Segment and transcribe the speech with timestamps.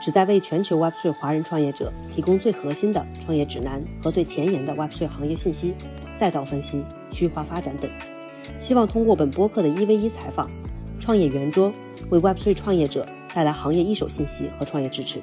[0.00, 5.74] 旨在为全球 Web3 华人创业者提供最核心的创业指南和最前沿的 Web3 行业信息、
[6.16, 7.90] 赛道分析、区域化发展等。
[8.58, 10.50] 希望通过本播客的一 v 一采访、
[11.00, 11.72] 创业圆桌，
[12.10, 15.20] 为 Web3 创业者带来行业一手信息和创业支持。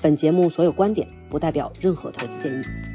[0.00, 2.87] 本节目所有观点不代表任何投资建议。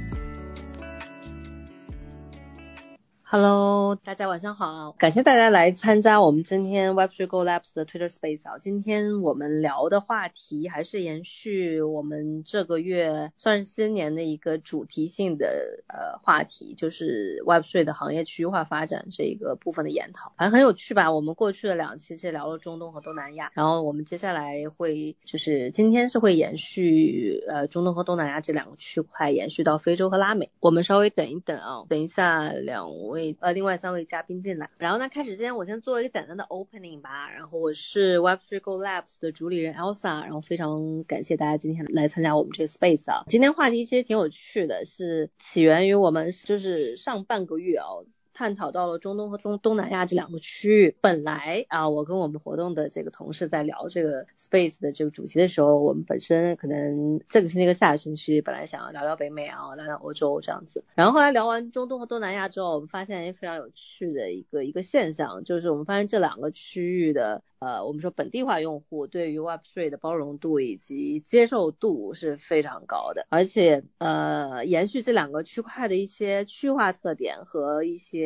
[3.35, 8.59] Hello，大家晚上好，感谢大家来参加我们今天 Web3 Go Labs 的 Twitter Space 啊。
[8.59, 15.47] 今天我们聊的话题还是延续我们这个月算是新年的一个主题性的
[15.87, 21.11] 呃话题，就是 Web3 的行业区域化发展这一个部分的研讨，反正很有趣吧。
[21.11, 30.51] 我们过去的两期其实聊了中东和东南亚，然后我们接下来会就是今天是会延续呃中东和东南亚这两个区块，延续到非洲和拉美。
[30.59, 33.22] 我们稍微等一等啊，等一下两位。
[33.39, 37.29] 呃，另外三位嘉宾进来，然后呢，开始之前我先做一个简单的 opening 吧。
[37.31, 43.23] 然后我是 Web3 Go Labs 的主理人 Elsa，然后非常感谢大家今天来参加我们这个 space 啊。
[43.27, 47.85] 今天话题其实挺有趣的，是起源于我们就是上半个月啊。
[48.33, 50.95] 探讨到了中东和中东南亚这两个区域。
[51.01, 60.83] 本来啊，我跟我们活动的这个同事在聊这个 space 的这个主题的时候，我们本身可能这个是那个下个星期本来想要聊聊北美啊，聊聊欧洲这样子。
[60.95, 67.43] 然后后来聊完中东和东南亚之后，我们发现一个非常有趣的一个一个现象，就是我们发现这两个区域的。
[67.59, 78.22] 呃，我们说本地化用户对于 Web3 的包容度以及接受度是非常高的，而且呃，延续这两个区块的一些区划特点和一些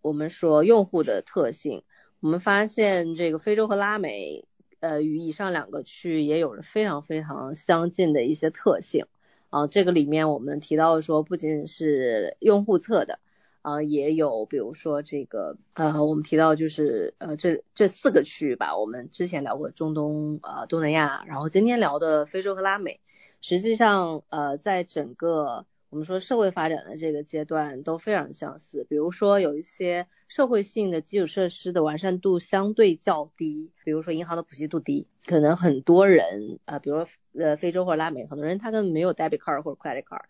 [0.00, 1.82] 我们说用户的特性，
[2.20, 4.44] 我们发现这个非洲和拉美
[4.80, 9.06] 呃与以上两个区域也有着非常非常相近的一些特性
[9.50, 13.18] 啊，这个里面我们提到说不仅仅是用户侧的。
[13.64, 23.00] 啊，也有，比如说这个，呃，我们提到就是呃，这这四个区域吧，我们之前聊过中东，呃，东南亚，然后今天聊的非洲和拉美，
[23.40, 25.64] 实际上，呃，在整个
[25.94, 37.04] 我们说社会发展的这个阶段都非常相似，比如说有一些社会性的基础设施的完善度相对较低，比如说银行的普及度低，可能很多人，啊，比如
[37.38, 40.22] 呃，非洲或者拉美，很多人他根本没有 debit card 或者 credit card。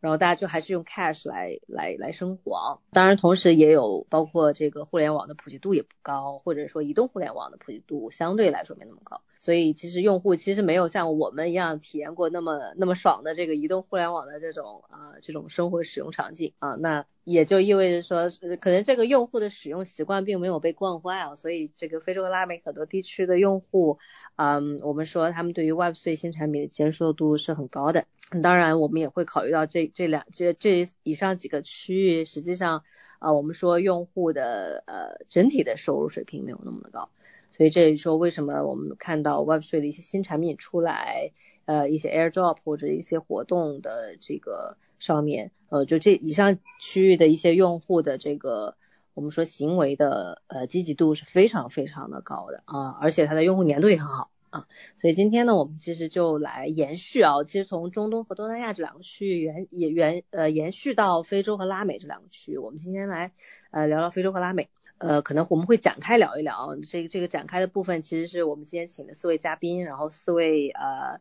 [0.00, 18.28] 然后大家就还是用 cash 来来来生活，当然同时也有包括这个互联网的普及度也不高，或者说移动互联网的普及度相对来说没那么高，所以其实用户其实没有像我们一样体验过那么那么爽的这个移动互联网的这种啊这种生活使用场景啊，那也就意味着说
[18.60, 23.98] 可能这个用户的使用习惯并没有被惯坏啊，所以这个非洲和拉美很多地区的用户，
[24.36, 28.06] 嗯，我们说他们对于 Web3 新产品的接受度是很高的。
[28.42, 32.84] 当然，我们也会考虑到这这两这这以上几个区域，实际上
[33.18, 37.10] 啊，我们说用户的呃整体的收入水平没有那么的高，
[37.50, 41.32] 所以这也说为什么我们看到 Web3 的一些新产品出来，
[41.70, 48.74] 呃，一些 AirDrop 或者一些活动的这个上面，呃，就这以上区域的一些用户的这个
[49.14, 54.30] 我们说行为的呃积极度是非常非常的高的啊，而且它的用户粘度也很好。
[54.50, 54.66] 啊，
[54.96, 63.30] 所以今天呢，我们其实就来延续啊，其实从中东和东南亚这两个区域延也延呃延续到非洲和拉美这两个区域，我们今天来
[63.70, 71.20] 呃聊聊非洲和拉美，呃，可能我们会展开聊一聊，这个这个展开的部分其实是我们今天请的四位嘉宾，然后四位呃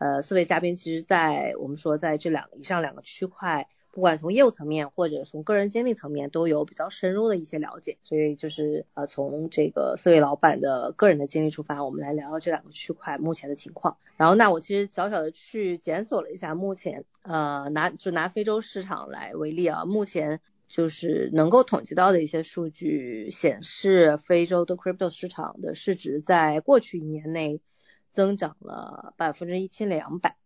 [0.00, 3.68] 呃四位嘉宾其实在我们说在这两以上两个区块。
[3.92, 13.96] 不管从业务层面或者从个人经历层面都有比较深入的一些了解，所以就是呃从这个四位老板的个人的经历出发，我们来聊聊这两个区块目前的情况。
[14.16, 20.38] 然后那我其实小小的去检索了一下，目前呃拿就拿非洲市场来为例啊，目前
[20.68, 27.60] 就是能够统计到的一些数据显示，非洲的 crypto 市场的市值在过去一年内
[28.10, 30.36] 增长了百分之一千两百，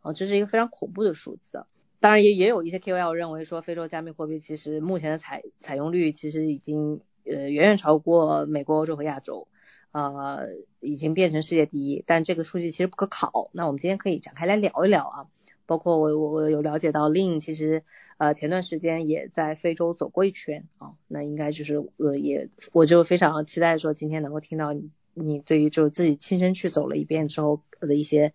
[0.00, 1.66] 啊这是一个非常恐怖的数字。
[2.00, 9.48] 当然也也有一些 KOL 认为说，非洲加密货币其实目前的采采用率其实已经呃远远超过美国、欧洲和亚洲，
[9.92, 10.48] 呃
[10.80, 12.02] 已经变成世界第一。
[12.06, 13.50] 但这个数据其实不可考。
[13.52, 15.26] 那我们今天可以展开来聊一聊啊，
[15.66, 17.84] 包括我我我有了解到 Lin 其实
[18.16, 28.32] 呃前段时间也在非洲走过一圈啊，那应该就是呃也我就非常期待说今天能够听到你你对于就自己亲身去走了一遍之后的一些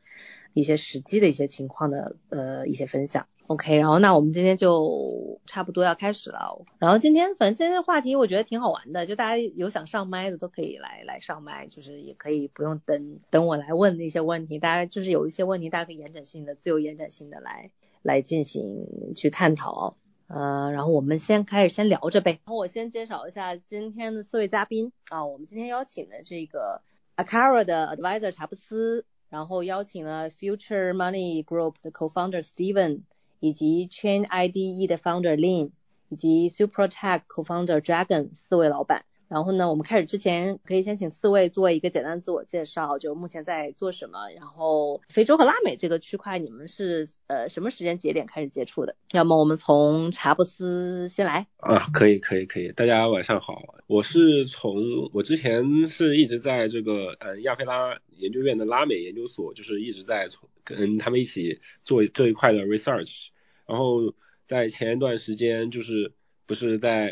[0.53, 3.27] 一些实际的一些情况的呃一些分享。
[3.47, 6.65] OK，然后那我们今天就差不多要开始了。
[6.79, 17.69] 然后今天反正今天话题我觉得挺好玩的，就大家有想上麦的都可以来来上麦，就是也可以不用等等我来问那些问题，大家就是有一些问题大家可以延展性的、自由延展性的来
[18.01, 19.95] 来进行去探讨。
[20.27, 22.39] 呃，然后我们先开始先聊着呗。
[22.45, 26.81] 然后我先介绍一下今天的四位嘉宾啊，我们今天邀请的这个
[27.15, 33.01] Akara 的 Advisor 查布斯，然后邀请了 Future Money Group 的 Co-founder Steven。
[33.41, 35.69] 以及 Chain IDE 的 founder Lin，
[36.09, 39.05] 以及 SuperTech co-founder Dragon 四位老板。
[39.27, 44.29] 然后呢，我们开始之前可以先请四位做一个简单自我介绍，就目前在做什么。
[44.35, 48.95] 然后非洲和拉美这个区块，你们是呃什么时间节点开始接触的？
[49.13, 51.47] 要么我们从查布斯先来。
[51.57, 63.27] 啊，可以可以可以，大家晚上好，我是从我之前是一直在这个呃亚非拉研究院的拉美研究所，就是一直在从跟他们一起做这一块的 research。
[63.65, 64.13] 然后
[64.43, 66.13] 在前一段时间，就是
[66.45, 67.11] 不是在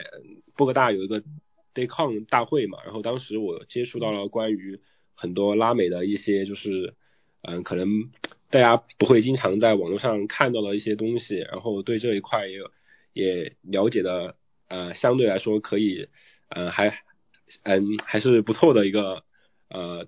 [0.55, 1.23] 波哥大有一个
[1.73, 4.79] DayCon 大会嘛，然后当时我接触到了关于
[5.13, 6.93] 很多拉美的一些，就是
[7.41, 8.09] 嗯，可能
[8.49, 12.59] 大家不会经常在网络上看到的一些东西，然后对这一块也
[13.13, 14.35] 也了解的
[14.67, 16.07] 呃，相对来说可以
[16.49, 17.03] 呃还
[17.63, 19.23] 嗯还是不错的一个
[19.69, 20.07] 呃，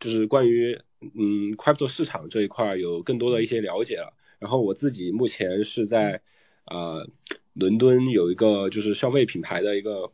[0.00, 4.14] 就是关于嗯 Crypto 市场这一块有更多的一些了解了。
[4.38, 6.20] 然后我自己目前是在
[6.64, 7.08] 呃
[7.52, 10.10] 伦敦有一个就是消费品牌的一个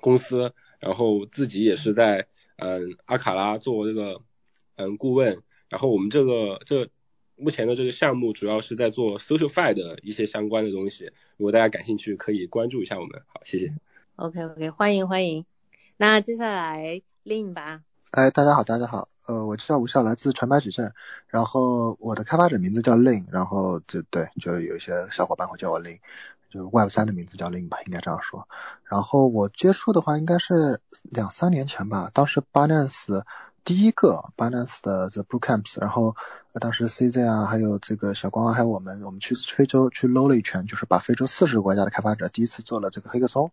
[0.00, 2.26] 公司，然后自己也是在
[2.56, 4.20] 嗯阿卡拉做这个
[4.76, 6.88] 嗯顾问，然后我们这个这
[7.36, 13.74] 目前的这个项目主要是在做 social fi 的一些相关的东西，如果大家感兴趣可以关注一下我们，好谢谢。
[14.16, 15.44] OK OK 欢迎欢迎，
[15.98, 17.82] 那接下来 Lin 吧。
[18.12, 20.94] 哎，大家好，大家好，呃，我叫吴笑，来自传白矩阵，
[21.26, 25.98] 然后我的开发者名字叫 Lin，然后就对，就有一些小伙伴会叫我 Lin，
[26.56, 28.48] 就是 Web 三的名字叫 Lin 吧，应该这样说。
[28.84, 33.24] 然后我接触的话应该是两三年前吧，当时 Binance
[33.62, 36.16] 第一个 Binance 的 The Bootcamps，然后
[36.60, 43.50] 当时 CZ 啊，还有这个小光，还有我们，我们去非洲去搂了一圈，就是把非洲四十个国家的开发者第一次做了这个黑客松，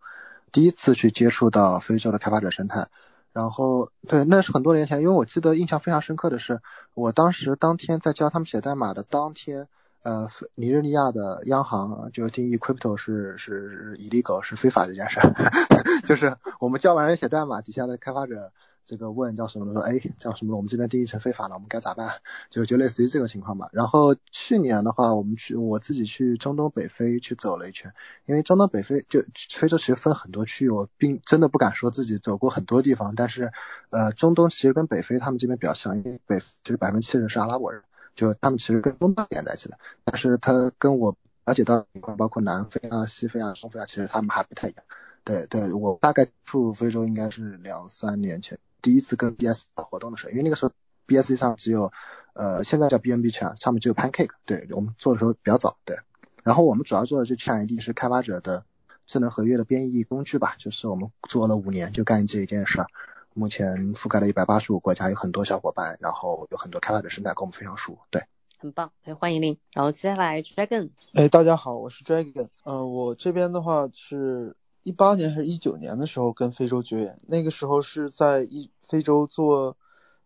[0.51, 2.87] 第一次去接触到非洲的开发者生态。
[3.33, 6.61] 然后，对，那是很多年前，因为我记得印象非常深刻的是，
[6.93, 9.67] 我当时当天在教他们写代码的当天，
[10.03, 15.19] 呃，尼日利亚的央行就是定义 crypto 是是 illegal 是非法这件事，
[16.05, 18.51] 就是我们教完人写代码，底下的开发者。
[18.85, 19.71] 这个问叫什么？
[19.71, 20.57] 说哎叫什么？
[20.57, 22.09] 我们这边定义成非法了，我们该咋办？
[22.49, 23.69] 就就类似于这个情况吧。
[23.71, 27.93] 然后去年的话，我们去我自己去中东北非去走了一圈，
[28.25, 33.15] 因为中东北非就非洲其实分很多区域，我并真的不敢说自己走过很多地方。
[33.15, 33.53] 但是
[33.89, 37.83] 呃中东其实跟北非他们这边比较像，因为北其实百分之七十是阿拉伯人，
[38.15, 39.77] 就他们其实跟东东连在一起的。
[40.03, 41.15] 但是他跟我
[41.45, 44.83] 了解到情况，包括南非啊、西非啊、东非啊，其实他们还不太一样。
[45.23, 48.59] 对对，我大概出非洲应该是两三年前。
[48.81, 50.71] 第一次跟 BS 打活动的时候，因为那个时候
[51.07, 51.91] BSC 上只有
[52.33, 55.97] 呃现在叫 BNB 圈，上面只有 Pancake，对我们做的时候比较早，对。
[56.43, 58.65] 然后我们主要做的就 Chain ID 是开发者的
[59.05, 62.87] 智能合约的编译工具吧，就是我们做了五年就干这一件事儿，
[63.33, 68.23] 目前覆盖了一百八十五国家，有很多小伙伴，然后有很多开发者生态跟我们非常熟，对。
[68.59, 69.57] 很棒，可以欢迎您。
[69.73, 74.55] 然后接下来 Dragon，哎，大家好，我是 Dragon，呃，我这边的话是。
[74.85, 79.77] 一八年还是一九年的时候跟非洲绝缘，那个时候是在一非洲做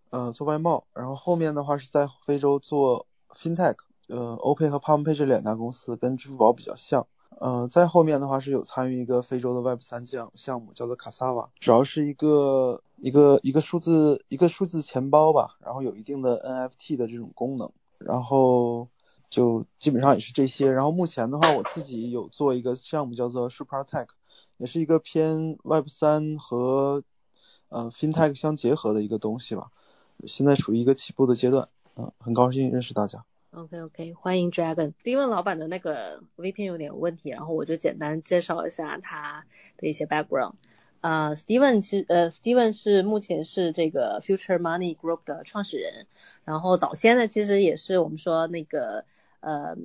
[0.09, 3.75] 呃做外贸，然后后面的话是在非洲做 FinTech，
[4.07, 7.05] 呃，OPay 和 PalmPay 这两家公司跟支付宝比较像，
[7.39, 18.89] 呃，再后面的话是有参与一个非洲的 Web 三项项目，叫做 Cassava，主要是一个一个一个数字一个数字钱包吧，然后有一定的 NFT 的这种功能，然后
[19.29, 24.07] 就基本上也是这些，然后目前的话我自己有做一个项目叫做 SuperTech。
[24.59, 27.03] 也是一个偏 Web 三和
[27.69, 29.69] 呃 FinTech 相结合的一个东西吧，
[30.25, 33.23] 现在处于一个起步的阶段，嗯，很高兴认识大家。
[33.51, 34.93] OK OK，欢迎 Dragon。
[35.03, 39.45] Steven 老板的那个 VPN 有点问题，然后我就简单介绍一下他
[39.77, 40.53] 的一些 background。
[41.07, 46.05] 啊，Steven 其呃 Steven 是目前是这个 Future Money Group 的创始人，
[46.43, 49.05] 然后早先呢其实也是我们说那个
[49.39, 49.77] 呃。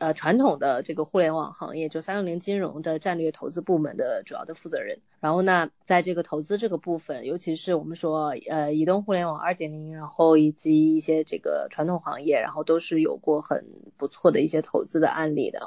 [0.00, 5.00] 呃，传统的这个互联网行业，就三六零金融的战略投资部门的主要的负责人。
[5.18, 13.64] 然后呢，在这个投资这个部分，尤其是我们说呃移动互联网二点零，然后以及一些这个传统行业，然后都是有过很
[13.96, 15.58] 不错的一些投资的案例的。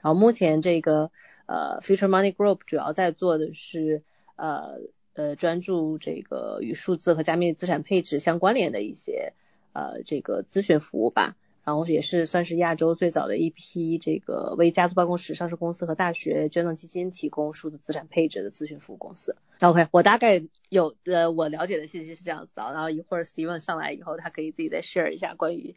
[0.00, 1.10] 然后目前这个
[1.46, 4.04] 呃 Future Money Group 主要在做的是
[4.40, 4.80] 呃。
[5.12, 9.32] 呃专注这个与数字和加密资产配置相关联的一些
[9.72, 11.36] 呃这个咨询服务吧。
[11.64, 19.36] 然后也是算是亚洲最早的一批这个为家族办公室、上市公司和大学捐赠基金提供数字资产配置的咨询服务公司。
[19.60, 25.74] OK，我大概有呃我了解的信息是这样子的，然后一会儿 Steven 上来以后，他可以自己再 share 一下关于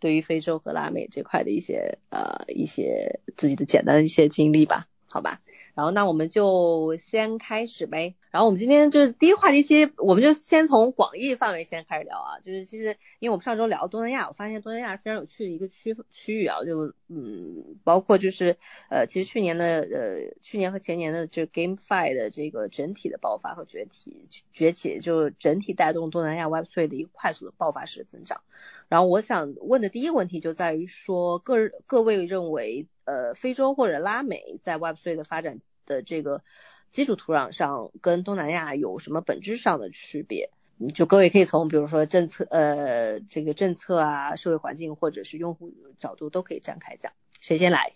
[0.00, 4.88] 对于非洲和拉美这块的一些呃一些自己的简单的一些经历吧。
[5.12, 5.42] 好吧，
[5.74, 8.14] 然后那我们就先开始呗。
[8.30, 12.40] 然后我们今天就是第一话题，其实我们就先从广义范围先开始聊啊。
[12.40, 18.56] 就是其实因为我们上周聊东南亚，我发现东南亚非常有趣的一个区区域啊，就嗯，包括就是
[18.88, 24.22] 呃，其实去年的呃，去年和前年的这 Game Five 的这个整体的爆发和崛起
[24.54, 28.40] 崛起，就整体带动东南亚 Web3 的一个快速的爆发式的增长。
[28.88, 32.86] 然后我想问的第一个问题就在于说，各各位认为。
[33.04, 36.42] 呃，非洲或者拉美在 Web3 的发展的这个
[36.90, 40.50] 基础土壤上，跟东南亚有什么本质上的区别？
[40.94, 47.12] 就各位可以从比如说政策，呃，这个政策啊，社会环境或者是用户角度都可以展开讲。
[47.40, 47.92] 谁先来？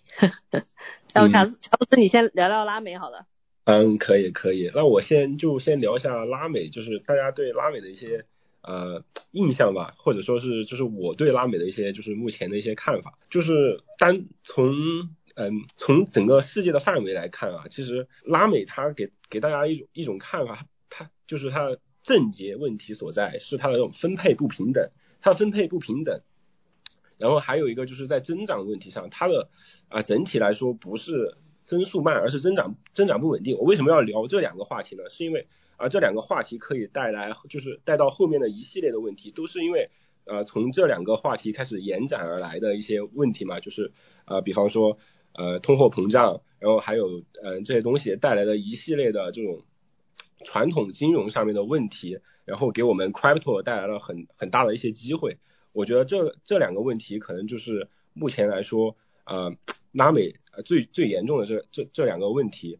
[1.08, 1.52] 查查查
[1.90, 3.26] 斯，你先聊聊拉美好了。
[3.64, 4.70] 嗯，可以可以。
[4.74, 8.24] 那我先就先聊一下拉美，就是大家对拉美的一些。
[8.66, 14.74] 呃，印象吧，或者说是就是我对拉美的一些就是目前的一些看法，就是单从
[15.36, 26.20] 嗯从整个世界的范围来看啊，其实拉美它给给大家一种一种看法，它就是它的症结问题所在是它的这种分配不平等，它的分配不平等，
[27.18, 29.48] 然后还有一个就是在增长问题上，它的
[29.88, 33.56] 啊整体来说不是增速慢，而是增长增长不稳定。
[33.58, 35.08] 我为什么要聊这两个话题呢？
[35.08, 35.46] 是因为。
[35.76, 39.90] 而这两个话题可以带来，就是带到后面的一系列的问题，都是因为
[40.24, 43.92] 呃从这两个话题开始延展而来的一些问题嘛，就是
[44.24, 44.98] 呃比方说
[45.34, 49.62] 呃通货膨胀，然后还有呃这些东西带来的一系列的这种
[50.44, 55.38] 传统金融上面的问题，然后给我们 crypto 带来了很很大的一些机会。
[55.72, 59.54] 我觉得这这两个问题可能就是目前来说呃
[59.92, 62.78] 拉美最最严重的这这这两个问题。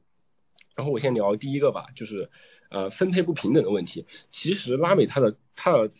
[0.74, 2.28] 然后我先聊第一个吧，就是
[2.70, 4.06] 呃分配不平等的问题。
[4.30, 5.90] 其实拉美它的它的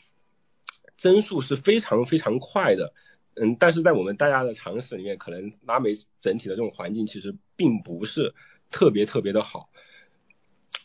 [0.97, 2.93] 增速是非常非常快的，
[3.35, 8.35] 嗯，但是在我们大家的常识里面，可能拉美整体的这种环境其实并不是
[8.71, 9.69] 特别特别的好，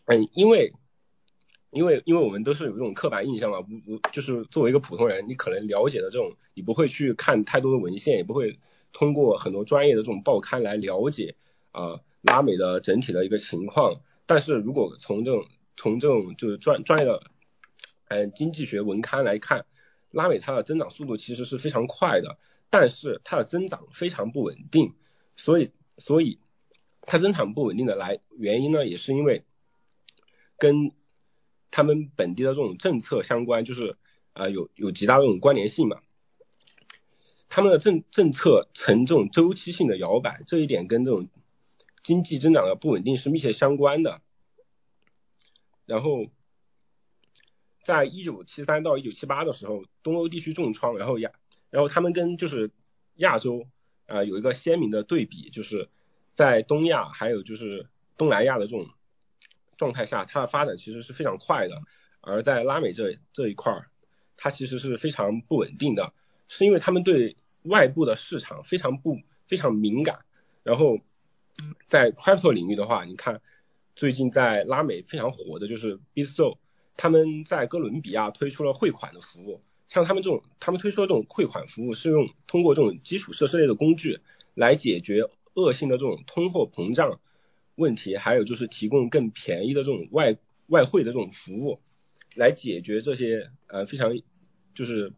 [0.06, 0.74] 嗯，因为
[1.72, 8.60] 因为因为我们都是有这种刻板印象嘛，不不就是作为一个普通人，你可能了解的这种，你不会去看太多的文献，也不会
[8.92, 11.36] 通过很多专业的这种报刊来了解
[11.72, 12.02] 啊。
[12.22, 15.44] 拉美的整体的一个情况，但是如果从这种
[15.82, 17.24] 从这种就是专专业的
[18.08, 19.66] 嗯经济学文刊来看，
[20.12, 22.38] 拉美它的增长速度其实是非常快的，
[22.70, 24.94] 但是它的增长非常不稳定，
[25.36, 26.38] 所以所以
[27.02, 29.44] 它增长不稳定的来原因呢，也是因为
[30.60, 30.92] 跟
[31.72, 33.98] 他们本地的这种政策相关，就是
[34.34, 36.00] 啊有有极大的这种关联性嘛，
[37.50, 41.28] 他们的政政策呈这种周期性的摇摆，这一点跟这种。
[42.04, 44.22] 经济增长的不稳定是密切相关的。
[45.92, 46.28] 然后，
[47.84, 51.30] 在一九七三到一九七八的时候，东欧地区重创，然后亚，
[51.70, 52.72] 然后他们跟就是
[53.16, 53.68] 亚洲
[54.06, 55.90] 啊有一个鲜明的对比，就是
[56.32, 58.88] 在东亚还有就是东南亚的这种
[59.76, 61.82] 状态下，它的发展其实是非常快的，
[62.22, 63.90] 而在拉美这这一块儿，
[64.38, 66.14] 它其实是非常不稳定的，
[66.48, 70.24] 是因为他们对外部的市场非常不非常敏感，
[70.64, 71.00] 然后。
[71.86, 73.40] 在 crypto 领域的话，你看
[73.96, 76.58] 最近在拉美非常火的就是 Bitso，
[76.98, 79.62] 他们在哥伦比亚推出了汇款的服务。
[79.88, 84.20] 像他们这种，他们推出的这种汇款服务是用通过这种基础设施类的工具
[84.54, 87.20] 来解决恶性的这种通货膨胀
[87.76, 91.80] 问题，还有就是提供更便宜的这种外外汇的这种服务，
[92.36, 94.18] 来解决这些呃非常
[94.74, 95.14] 就是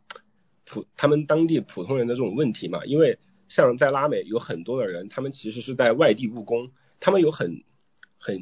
[0.66, 3.20] 普他们当地普通人的这种问题嘛，因为。
[3.50, 7.64] 像在拉美有很多的人，他们其实是在外地务工，他们有很
[8.18, 8.42] 很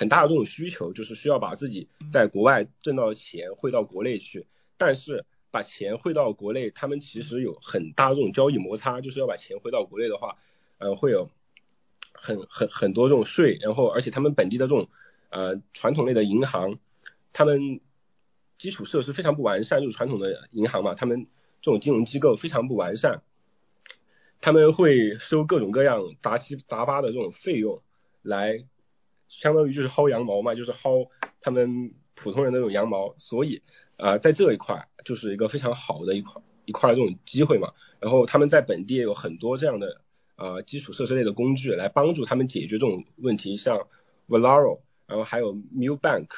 [0.00, 4.46] 很大的这种需求，就是需要把自己在国外挣到的钱汇到国内去。
[4.78, 10.38] 但是把钱汇到国内，他们其实有很大的这种交易摩擦，就是要把钱汇到国内的话，
[10.78, 11.28] 呃，会有
[12.12, 14.88] 很很很多这种税，然后而且他们本地的这种
[15.28, 16.78] 呃传统类的银行，
[17.34, 17.82] 他们
[18.56, 21.26] 基础设施非常不完善，就是传统的银行嘛，他们
[21.60, 23.22] 这种金融机构非常不完善。
[24.40, 27.82] 他们会收各种各样杂七杂八的这种费用，
[28.22, 28.64] 来
[29.30, 31.08] 相当于就是薅羊毛嘛，就是薅
[31.40, 33.62] 他们普通人的这种羊毛，所以
[33.96, 37.72] 啊，在这一块就是一个非常好的一块一块这种机会嘛。
[38.00, 40.00] 然后他们在本地也有很多这样的
[40.34, 43.86] 啊基础设施类的工具来帮助他们解决这种问题，像
[44.28, 46.28] Valaro，然后还有 Milbank，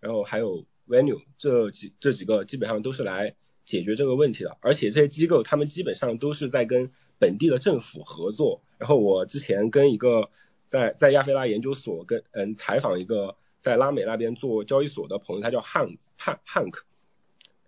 [0.00, 8.60] 然后还有 Venue 这几这几个基本上都是来解决这个问题的，而且这些机构他们基本上都是在跟本地的政府合作。
[8.78, 10.30] 然后我之前跟一个
[10.70, 16.84] 在在亚非拉研究所跟嗯采访一个在拉美那边做交易所的朋友，他叫汉汉汉克，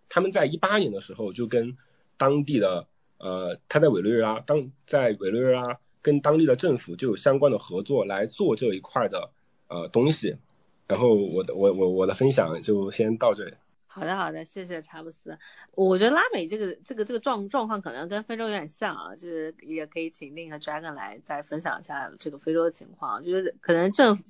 [0.09, 1.76] 他们在一八年的时候就跟
[2.16, 2.87] 当地的
[3.18, 9.30] 呃他在委内瑞拉当在委内瑞拉跟当地的政府就有相关的合作来做这一块的
[9.66, 10.37] 呃东西。
[10.87, 13.54] 然后我的我我我的分享就先到这里。
[13.94, 15.38] 好的好的，谢谢查布斯。
[15.72, 23.22] 我觉得拉美这个这个这个状状况可能跟非洲有点像啊，就是也可以请另一个 Dragon 来再分享一下这个非洲的情况。
[23.22, 24.25] 就是可能政府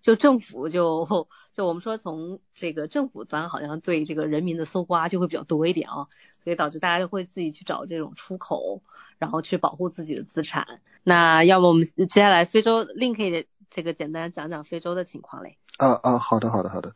[0.00, 6.08] 就政府就就我们说从这个政府端好像对这个人民的搜刮就会比较多一点啊，
[6.42, 8.82] 所以导致大家就会自己去找这种出口，
[9.18, 10.80] 然后去保护自己的资产。
[11.04, 15.56] 那要么我们接下来非洲另可以这个简单讲讲非洲的情况嘞。
[15.78, 16.92] 啊啊，好的好的好的。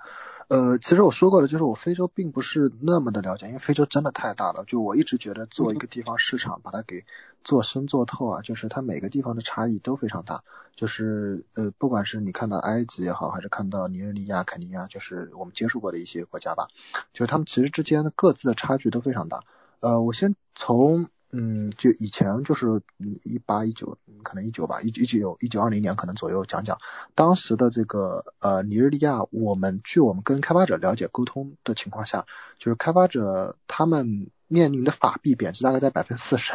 [0.48, 4.64] 呃，其实我说过了，就是我非洲并不是那么的了解，因为非洲真的太大了。
[4.64, 7.02] 就我一直觉得做一个地方市场，把它给
[7.42, 10.44] 做深做透啊，就是它每个地方的差异都非常大。
[10.76, 16.68] 就是呃，不管是你看到埃及也好，还是看到尼日利亚、肯尼亚，就是我们接触过的一些国家吧，
[17.12, 19.42] 就是他们其实之间的各自的差距都非常大。
[19.80, 21.08] 呃，我先从。
[21.32, 26.78] 嗯，就以前就是一八一九，可能一九吧，一九一九一九二零年可能左右讲讲
[27.16, 32.26] 当时的这个呃尼日利亚，我们据我们跟开发者了解沟通的情况下，
[32.58, 36.52] 就是开发者他们面临的法币贬值大概在百分之四十，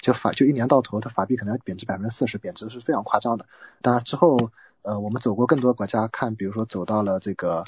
[0.00, 3.46] 就法就一年到头的法币可能要贬值百分之四十，贬值是非常夸张的。
[3.82, 4.38] 当然之后
[4.82, 7.64] 呃我们走过更多国家看，比如说走到了这个。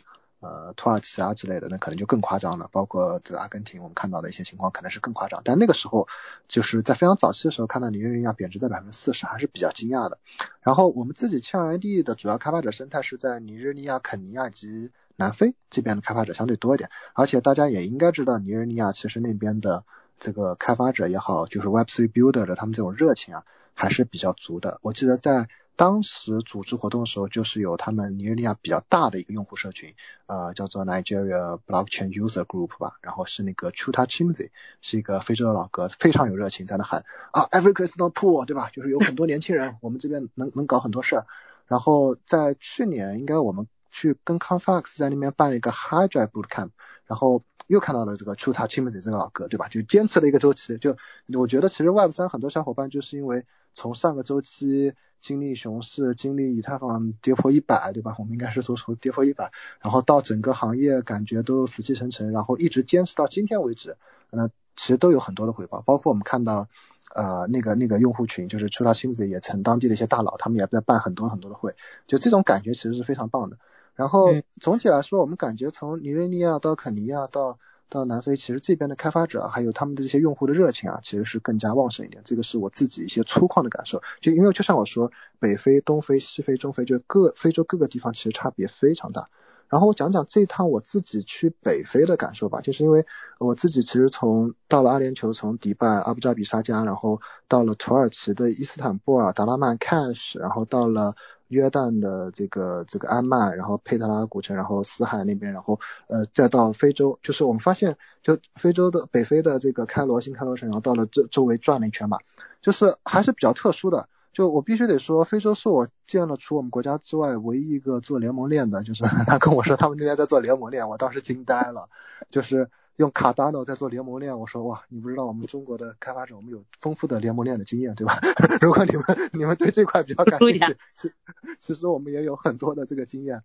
[0.47, 2.69] 呃，土耳其啊之类的，那可能就更夸张了。
[2.71, 5.43] 包括这阿根廷，我们看到的一些情况可能是更夸张。
[5.45, 6.07] 但那个时候，
[6.47, 10.19] 就是在非常早期的时候，看到尼日利亚贬值在百分之四十，还是比较惊讶的。
[10.61, 16.91] 然后我们自己 QID 的主要开发者生态是在尼日利亚、肯尼亚及南非这边的开发者相对多一点。
[17.15, 19.85] 而且大家也应该知道，尼日利亚其实那边的
[20.19, 24.79] 这个开发者也好，就是 Web3 Builder 的他们这种热情啊，还是比较足的。
[24.83, 29.95] 我记得在当时组织活动的时候，就是有他们尼日利亚比较大的一个用户社群，
[30.27, 38.71] 呃，叫做 Nigeria Blockchain User Group 吧，然后是那个 Chuta Chimzi，是一个非洲的老哥，非常有热情，在那喊啊，Africa is not poor，对吧？
[38.73, 41.27] 就是有很多年轻人，我们这边能能搞很多事儿。
[41.67, 46.71] 然后在去年，应该我们去跟 Conflux 在那边办了一个 High Drive Bootcamp，
[47.07, 49.69] 然后又看到了这个 Chuta Chimzi 这个老哥，对吧？
[49.69, 50.97] 就坚持了一个周期，就
[51.35, 54.95] 我觉得其实 Web 三很多小伙伴就是因为从上个周期。
[55.19, 58.15] 经历熊市，经历以太坊跌破一百，对吧？
[58.19, 59.51] 我们应该是说从跌破一百，
[59.81, 63.97] 然后到整个行业感觉都死气沉沉，然后一直坚持到今天为止，
[64.31, 65.81] 那其实都有很多的回报。
[65.81, 66.69] 包括我们看到，
[67.13, 71.75] 呃，那个那个用户群，就是出他亲子也成当地的一些大佬，他们也在办很多很多的会，
[72.07, 73.57] 就这种感觉其实是非常棒的。
[73.97, 74.29] 然后
[74.61, 77.59] 总体来说，我们感觉从尼日利亚到肯尼亚到。
[77.89, 82.21] 到南非，其实这边的开发者还有他们的这些用户的热情啊，其实是更加旺盛一点。
[82.25, 84.03] 这个是我自己一些粗犷的感受。
[84.21, 89.29] 就因为就像我说，北非、东非、西非、中非，就各非洲各个地方其实差别非常大。
[89.69, 93.07] 然后我讲讲这一趟我自己去北非的感受吧，就是因为
[93.39, 101.15] 我自己其实从到了阿联酋，从迪拜、阿布扎比、沙加，然后到了土耳其的伊斯坦布尔、达拉曼、Cash，然后到了。
[101.49, 105.79] 约旦的这个这个安曼，然后佩特拉古城，然后死海那边，然后
[106.09, 112.19] 呃再到非洲，就是我们发现，就非洲的北非的这个开罗新开罗城，然后到了这周围转了一圈嘛，
[112.61, 114.09] 就是还是比较特殊的。
[114.33, 121.89] 就我必须得说，非洲是我见了除我们国家之外唯一一个做联盟链的，就是 他跟我说他们那边在做联盟链，我当时惊呆了，
[122.31, 122.71] 就是。
[122.97, 128.19] 用卡达诺在做联盟链，我说哇，你不知道我们中国的开发者，我们有丰富的联盟链的经验，对吧？
[128.63, 131.13] 如果你们你们对这块比较感兴趣， 其
[131.59, 133.43] 其实我们也有很多的这个经验。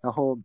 [0.00, 0.40] 然后，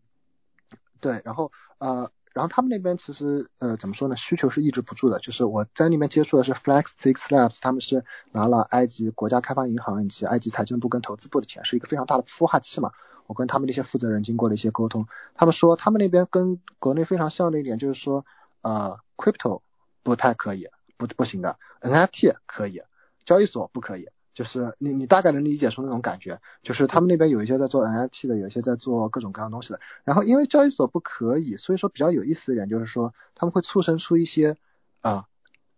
[0.99, 4.15] 对，然后呃，然后他们那边其实呃怎么说呢？
[4.15, 5.17] 需求是抑制不住的。
[5.17, 12.91] 就是我在那边接触的是 Flex Six Labs，他们是拿了埃及国家开发银行以及埃及财政部跟投资部的钱，是一个非常大的孵化器嘛。
[13.25, 18.23] 我跟他们那些负责人经过了一些沟通，他们说他们那边跟国内非常像的一点就是说。
[18.63, 19.61] 呃，crypto
[20.01, 22.81] 不太可以，不不行的，NFT 可以，
[23.23, 34.57] 交易所不可以，就是你你大概能理解出那种感觉，就是他们那边有一些在做 NFT 的，有一些在做各种各样东西的，然后因为交易所不可以，所以说比较有意思一点就是说他们会促生出一些
[35.01, 35.25] 啊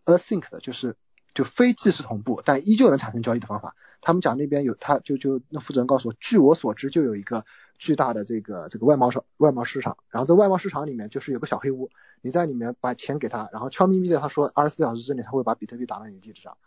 [0.05, 0.95] async 的，就是
[1.33, 3.75] 就非即时同步，但依旧能产生交易的方法。
[4.05, 7.43] 他们讲那边有，他就就那负责人告诉我，据我所知就有一个
[7.79, 11.89] 巨大的这个这个外贸市外贸市场，然后在外贸市场里面就是有个小黑屋。
[12.21, 16.57] 你在里面把钱给他，然后悄咪咪的他说二十四小时之内他会把比特币打到你的地址上，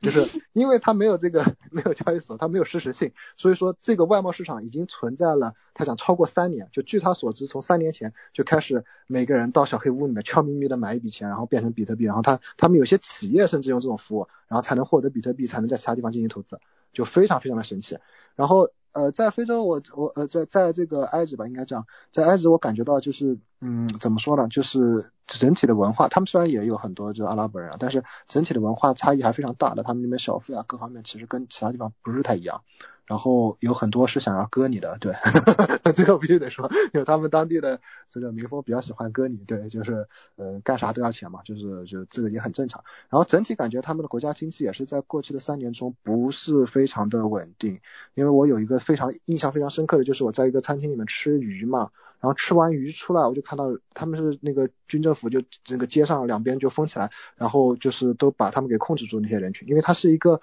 [0.00, 16.58] 就是 因为他没有这个没有交易所，他没有实时性，所以说这个外贸市场已经存在了，他想超过三年，就据他所知，从三年前就开始每个人到小黑屋里面悄咪咪的买一笔钱，然后变成比特币，然后他他们有些企业甚至用这种服务，然后才能获得比特币，才能在其他地方进行投资，
[16.94, 17.98] 就非常非常的神奇。
[18.36, 18.70] 然后。
[18.94, 32.62] 呃，在非洲，我我呃，在在这个埃及吧，应该这样，在埃及我感觉到就是，嗯，怎么说呢，就是整体的文化，他们虽然也有很多就是阿拉伯人啊，但是整体的文化差异还非常大的，他们那边小费啊，各方面其实跟其他地方不是太一样。
[33.06, 35.12] 然后有很多是想要割你的，对，
[35.94, 42.82] 这个必须得说，因为他们当地的这个民风比较喜欢割你，对，就是呃干啥都要钱嘛，就是就这个也很正常。
[43.10, 47.80] 然后整体感觉他们的国家经济也是在过去的三年中不是非常的稳定，
[48.14, 51.90] 因为我有一个非常印象非常深刻的就是我在一个餐厅里面吃鱼嘛，
[52.20, 60.40] 然后吃完鱼出来，我就看到他们是那个军政府就这个街上两边就封起来，然后就是都把他们给控制住那些人群，因为它是一个。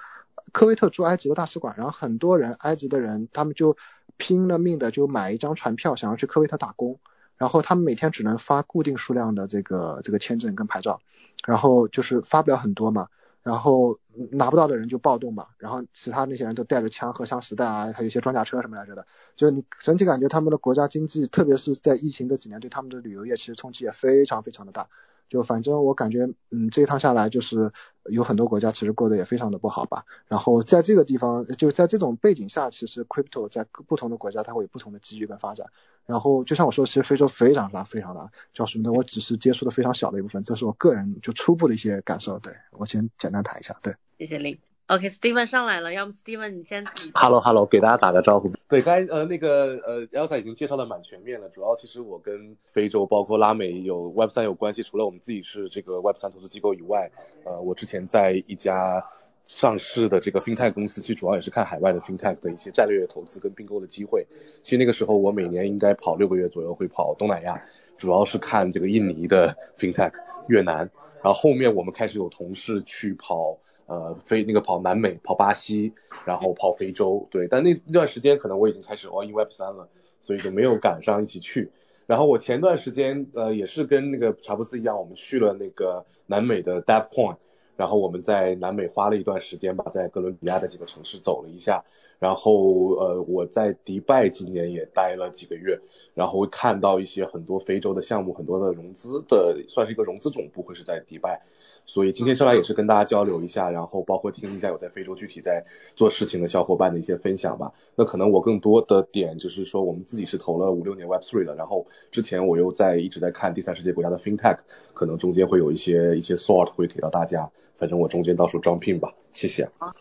[0.52, 3.78] 科威特驻埃及的大使馆，然后很多人埃及的人，他们就
[4.18, 7.00] 拼了命的就买一张船票，想要去科威特打工，
[7.38, 11.02] 然后他们每天只能发固定数量的这个这个签证跟牌照，
[11.46, 13.08] 然后就是发不了很多嘛，
[13.44, 14.00] 然后
[14.32, 24.88] 拿不到的人就暴动嘛，然后其他那些人都带着枪、荷枪实弹啊，还有一些装甲车什么来着的，就你整体感觉他们的国家经济，特别是在疫情这几年，对他们的旅游业其实冲击也非常非常的大。
[25.32, 27.72] 就反正我感觉，嗯，这一趟下来就是
[28.04, 30.04] 有很多国家其实过得也非常的不好吧。
[30.28, 35.68] 然后在这个地方，就在这种背景下，其实 crypto 在不同的国家它会有不同的机遇跟发展。
[36.06, 38.92] 然后就像我说，其实非洲非常大，非常大，叫什么呢？
[38.92, 42.38] 我只是接触的非常小的一部分，这是我个人就初步的一些感受。
[42.40, 43.96] 对我先简单谈一下，对。
[44.20, 44.71] 谢谢林。
[44.92, 46.86] OK，Steven 上来了，要么 Steven 你先。
[47.14, 48.52] Hello，Hello，给大家打个招呼。
[48.68, 57.10] 对，刚才呃那个呃 Elsa 已经介绍的蛮全面了，主要其实我跟非洲包括拉美有 Web 三有关系，除了我们自己是这个 Web 三投资机构以外，
[57.46, 59.06] 呃，我之前在一家
[59.46, 64.28] 上市的这个 FinTech 公司，其实主要也是看海外的 FinTech 的一些战略投资跟并购的机会。
[64.62, 67.64] 其实那个时候我每年应该跑六个月左右会跑东南亚，
[67.96, 70.12] 主要是看这个印尼的 FinTech、
[70.50, 70.92] 越南，
[71.24, 73.58] 然后后面我们开始有同事去跑。
[73.88, 75.94] 呃，飞那个跑南美，跑巴西，
[76.26, 79.90] 然后跑非洲，对，但那那段时间可能我已经开始 all in web 三了，
[80.22, 81.72] 所以就没有赶上一起去。
[82.08, 87.36] 然后我前段时间呃也是跟那个查布斯一样，我们去了那个南美的 DevCon，
[87.78, 91.84] 然后我们在南美花了一段时间吧，在哥伦比亚的几个城市走了一下，
[92.20, 95.80] 然后呃我在迪拜今年也待了几个月，
[96.14, 101.42] 然后会看到一些很多非洲的项目，很多的融资的，算是一个融资总部会是在迪拜。
[101.86, 105.66] 所以今天上来也是跟大家交流一下，然后包括听一下有在非洲具体在
[105.96, 107.74] 做事情的小伙伴的一些分享吧。
[107.96, 114.60] 那可能我更多的点就是说，我们自己是投了五六年 Web Three 的，然后之前我又在一直在看第三世界国家的 FinTech，
[114.94, 117.52] 可能中间会有一些一些 sort 会给到大家。
[117.76, 119.68] 反正我中间到时候招聘吧，谢谢。
[119.80, 119.92] 好，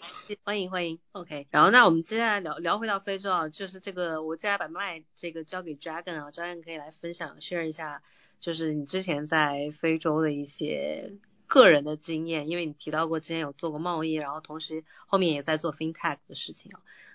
[0.44, 1.46] 欢迎欢迎，OK。
[1.50, 8.02] 然后那我们接下来聊聊回到非洲啊，就是这个我接下来把麦这个交给 Dragon 啊，Dragon 可以来分享 share 一下，
[8.38, 11.14] 就是你之前在非洲的一些。
[11.50, 16.70] 个人的经验，因为你提到过之前有做过贸易，然后同时后面也在做 FinTech 的事情，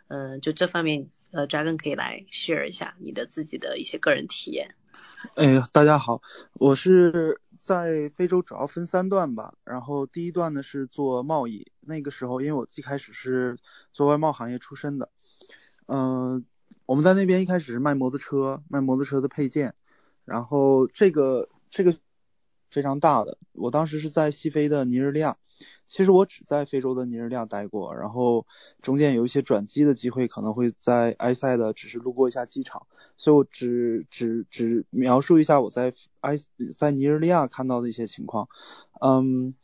[0.10, 4.76] 嗯，就这方面，呃，Dragon 可以来 share 一下你的自己的一些个人体验。
[5.36, 6.22] 哎，大家好，
[6.52, 13.58] 我是在非洲主要分三段吧，然后第一段呢是做贸易，那个时候因为我最开始是
[13.94, 15.10] 做外贸行业出身的，
[15.88, 16.44] 嗯，
[16.86, 19.76] 我们在那边一开始是卖摩托车，卖摩托车的配件，
[20.26, 21.96] 然后这个这个。
[22.76, 25.38] 非常大的，我当时是在西非的尼日利亚，
[25.88, 28.46] 其实我只在非洲的尼日利亚待过，然后
[28.82, 32.86] 中间有一些转机的机会，可能会在埃塞的，只是路过一下机场，
[33.16, 36.36] 所以我只只只描述一下我在埃
[36.78, 38.50] 在尼日利亚看到的一些情况，
[39.00, 39.56] 嗯，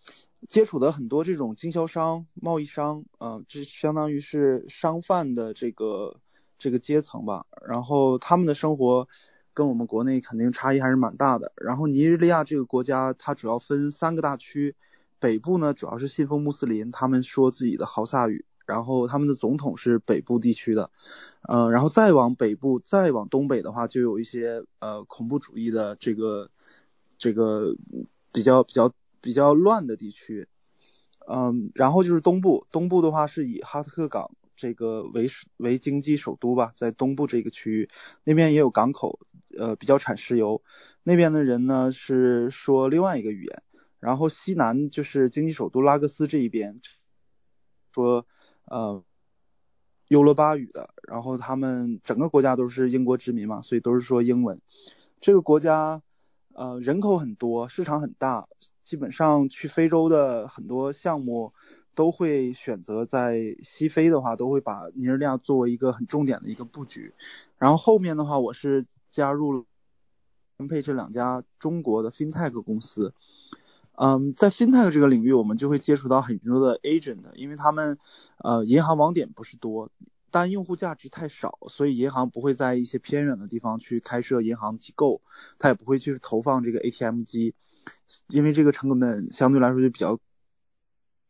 [0.48, 6.22] 接触的很多这种经销商、贸易商，嗯，这相当于是商贩的这个
[6.58, 9.10] 这个阶层吧，然后他们的生活。
[9.54, 11.52] 跟我们国内肯定差异还是蛮大的。
[11.56, 14.76] 然后尼日利亚这个国家，它主要分三个大区，
[15.20, 20.90] 北部呢主要是信奉穆斯林，他们说自己的豪萨语，然后他们的总统是北部地区的，
[21.48, 26.50] 嗯，然后再往北部，再往东北的话，就有一些呃恐怖主义的这个
[27.18, 27.76] 这个
[28.32, 30.48] 比较比较比较乱的地区，
[31.28, 34.32] 嗯，然后就是东部，东部的话是以哈特克港。
[34.56, 37.90] 这个为为经济首都吧，在东部这个区域，
[38.24, 39.20] 那边也有港口，
[39.58, 40.62] 呃，比较产石油。
[41.04, 43.64] 那边的人呢是说另外一个语言。
[44.00, 46.82] 然后西南就是经济首都拉各斯这一边，
[47.94, 48.26] 说
[48.66, 49.04] 呃
[50.08, 50.90] 优罗巴语的。
[51.08, 54.60] 然后他们整个国家都是英国殖民嘛，所以都是说英文。
[55.20, 56.02] 这个国家
[56.54, 58.48] 呃人口很多，市场很大，
[58.84, 61.54] 基本上去非洲的很多项目。
[61.94, 67.14] 都会选择在西非的话，都会把尼日利亚作为一个很重点的一个布局。
[67.58, 69.66] 然后后面的话，我是加入了
[70.58, 73.14] 分配这两家中国的 FinTech 公司。
[73.96, 77.98] 嗯，在 FinTech 这个领域，我们就会接触到很多的 Agent，因为他们
[78.38, 79.92] 呃银行网点不是多，
[80.32, 85.22] 但用户价值太少，所以银行不会在一些偏远的地方去开设银行机构，
[85.60, 87.54] 他也不会去投放这个 ATM 机，
[88.30, 90.18] 因为这个成本相对来说就比较。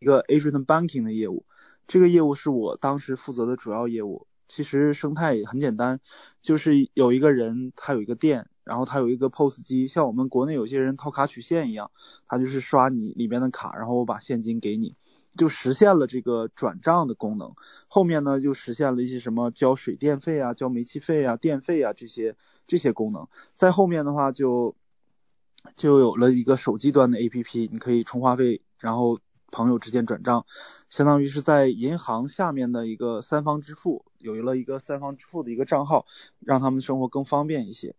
[0.01, 1.45] 一个 Agent Banking 的业务，
[1.87, 4.27] 这个业务是我当时负责的主要业务。
[4.47, 6.01] 其实生态也很简单，
[6.41, 11.91] 就是有一个人他有一个店，然后他有一个 POS 机，像我们国内有些人套卡取现一样，
[12.27, 14.93] 他就是刷你里边的卡，然后我把现金给你，
[15.37, 17.53] 就实现了这个转账的功能。
[17.87, 22.35] 后面呢就实现了一些什么交水电费啊、交煤气费啊、电费啊这些
[22.67, 23.27] 这些功能。
[23.55, 24.75] 在后面的话就
[25.75, 29.19] 就有了一个手机端的 APP，你可以充话费，然后。
[29.51, 30.45] 朋友之间转账，
[30.89, 36.05] 相当于是在银行下面的一个三方支付，有了一个三方支付的一个账号，
[36.39, 37.95] 让他们生活更方便一些。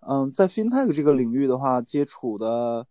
[0.00, 2.86] 嗯，在 FinTech 这个领域的话，接触的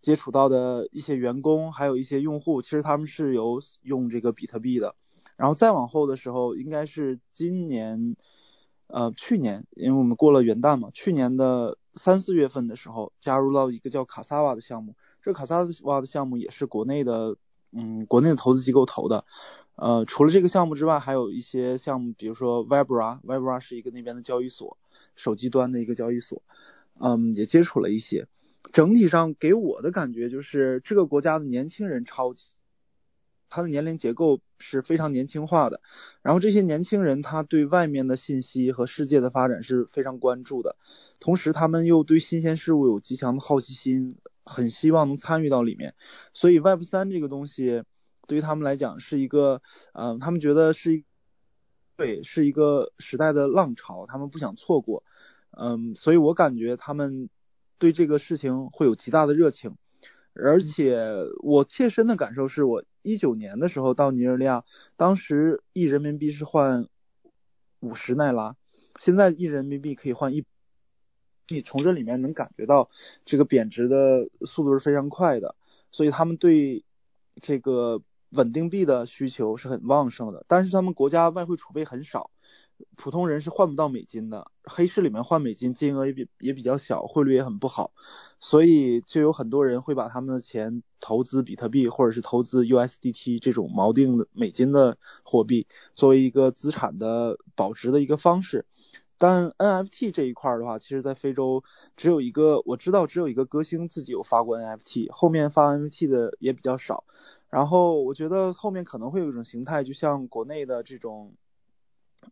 [0.00, 4.94] 接触到的一些员工，还有一些用户，其实他们是有用这个比特币的。
[5.36, 8.16] 然后再往后的时候，应该是今年，
[8.88, 14.94] 呃，去年，因为我们过了元旦嘛，去年的三四月份的时候，加入到一个叫卡萨瓦的项目。
[15.20, 17.36] 这卡萨瓦的项目也是国内的，
[17.72, 19.26] 嗯，国内的投资机构投的。
[19.74, 24.78] 呃，除了这个项目之外，还有一些项目，比如说 Vibra，Vibra 是一个那边的交易所，
[25.14, 26.42] 手机端的一个交易所，
[26.98, 28.26] 嗯，也接触了一些。
[28.72, 32.50] 整体上给我的感觉就是，这个国家的年轻人超级。
[33.50, 35.80] 他的年龄结构是非常年轻化的，
[36.22, 40.76] 然后这些年轻人他对外面的信息和世界的发展是非常关注的，
[41.20, 45.94] 同时他们又对新鲜事物有极强的好奇心，很希望能参与到里面，
[46.34, 47.84] 所以 Web 三这个东西
[48.26, 51.04] 对于他们来讲是一个，嗯，他们觉得是一，
[51.96, 55.04] 对，是一个时代的浪潮，他们不想错过，
[55.50, 57.28] 嗯，所以我感觉他们
[57.78, 59.76] 对这个事情会有极大的热情。
[60.42, 60.96] 而且
[61.40, 64.64] 我切身的感受是我一九年的时候到尼日利亚，
[64.96, 66.86] 当时一人民币是换
[67.80, 68.56] 五十奈拉，
[68.98, 70.44] 现在一人民币可以换一，
[71.48, 72.90] 你从这里面能感觉到
[73.24, 75.56] 这个贬值的速度是非常快的，
[75.90, 76.84] 所以他们对
[77.42, 82.30] 这个稳定币的需求是很旺盛的，但是他们国家外汇储备很少。
[82.96, 87.92] 普通人是换不到美金的，黑市里面换美金金额也比也比较小，汇率也很不好，
[88.40, 98.64] 所以就有很多人会把他们的钱投资比特币或者是投资 USDT 这种锚定的美金的货币，作为一个资产的保值的一个方式。
[99.16, 101.64] 但 NFT 这一块的话，其实在非洲
[101.96, 107.04] 只有一个我知道只有一个歌星自己有发过 NFT，后面发 NFT 的也比较少。
[107.48, 111.34] 然后我觉得后面可能会有一种形态，就像国内的这种。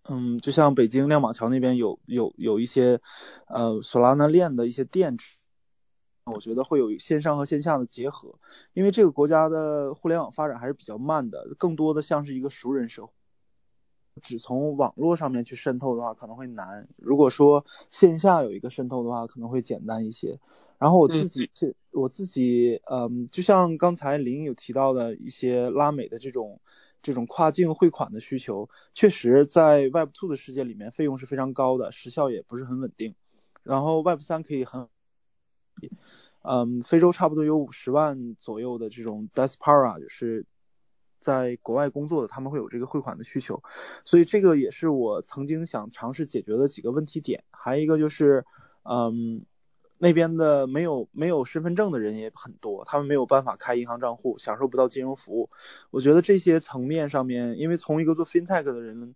[0.09, 3.01] 嗯，就像北京亮马桥那边有有有一些
[3.49, 5.16] 呃索拉纳链的一些店，
[6.25, 8.38] 我觉得会有线上和线下的结合，
[8.72, 13.12] 因为这个国家的互联网发展还是比较慢的，更多的像是一个熟人社会，
[14.22, 20.38] 只从网络上面去渗透的话可能会难，如果说线下有一个渗透的话可能会简单一些。
[20.79, 26.61] 然后我自己是我自己，嗯，就像刚才林有提到的一些拉美的这种。
[27.07, 33.14] 这种跨境汇款的需求，确实在 Web 2的世界里面费用是非常高的，时效也不是很稳定。
[33.62, 34.88] 然后 Web 3可以很，
[36.42, 40.47] 嗯，非洲差不多有五十万左右的这种 Diaspora，就是
[41.21, 43.62] 在国外工作的，他们会有这个汇款的需求，
[44.05, 47.45] 所以这个也是我曾经想尝试解决的几个问题点。
[47.53, 48.45] 还有一个就是，
[48.83, 49.47] 嗯。
[49.99, 55.49] 那边的没有没有身份证的人也很多，他们没有办法开银行账户，享受不到金融服务。
[55.91, 59.15] 我觉得这些层面上面，因为从一个做 fintech 的人，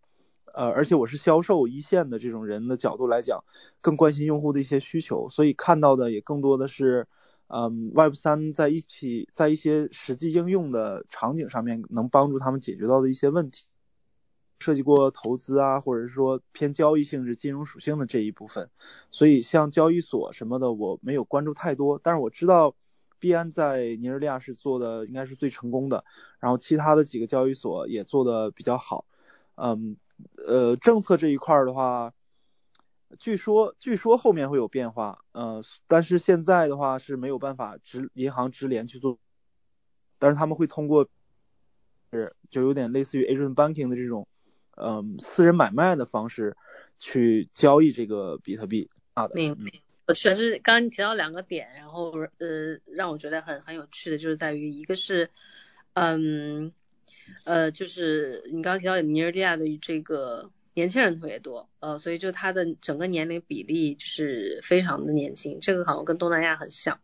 [0.55, 3.45] 呃，而且我是销售一线的这种人的角度来讲，
[3.81, 7.07] 更关心用户的一些需求，所以看到的也更多的是，
[7.49, 13.67] 嗯，Web 三在一起在一些实际应用的场景上面能帮助他们解决到的一些问题。
[14.61, 18.71] 涉及过投资啊，或者是说偏交易性质、金融属性的这一部分，
[19.11, 22.77] 所以像交易所什么的我没有关注太多，但是我知道
[23.19, 26.05] 币安在尼日利亚是做的应该是最成功的，
[26.39, 29.07] 然后其他的几个交易所也做的比较好，
[29.55, 29.97] 嗯，
[30.47, 32.13] 呃，政策这一块的话，
[33.19, 39.19] 据说据说后面会有变化，呃，但是现在的话是没有办法直银行直连去做，
[40.19, 41.09] 但是他们会通过
[42.13, 44.27] 是就有点类似于 agent Banking 的这种。
[44.83, 46.57] 嗯，私人买卖的方式
[46.99, 49.29] 去交易这个比特币啊。
[49.35, 49.73] 明明，
[50.07, 55.31] 我确实刚刚你提到两个点，然后呃让我觉得很很有趣的，就是在于一个是，
[55.95, 56.73] 嗯，
[57.45, 66.99] 呃，就是你刚刚提到尼日利亚的这个年轻人特别多，呃，所以就它的整个年龄比例就是非常的年轻，这个好像跟东南亚很像。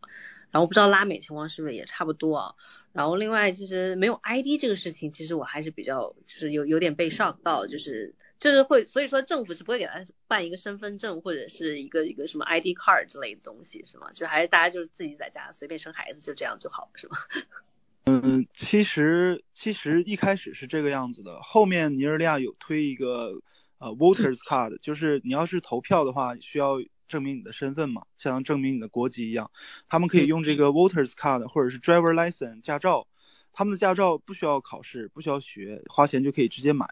[0.53, 2.55] 然后不知道拉美情况是不是也差不多啊？
[2.96, 14.12] 然后另外其实没有 ID 这个事情，其实我还是比较就是有有点被上到，就是就是会，所以说政府是不会给他办一个身份证或者是一个一个什么 ID card 之类的东西，是吗？
[14.14, 17.18] 就还是大家就是自己在家随便生孩子就这样就好，是吗？
[18.09, 23.42] 嗯，其实其实一开始是这个样子的，后面尼日利亚有推一个
[23.76, 26.78] 呃 voters card，就是你要是投票的话需要。
[27.09, 29.51] 证明你的身份嘛，像证明你的国籍一样，
[29.88, 33.07] 他们可以用这个 voters card 或者是 driver license 驾照，
[33.53, 36.88] 他们的驾照不需要考试，不需要学，花钱就可以直接买。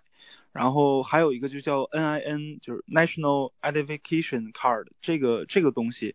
[0.53, 6.15] 然后还有一个就叫 NIN，就是 national identification card，这个这个东西，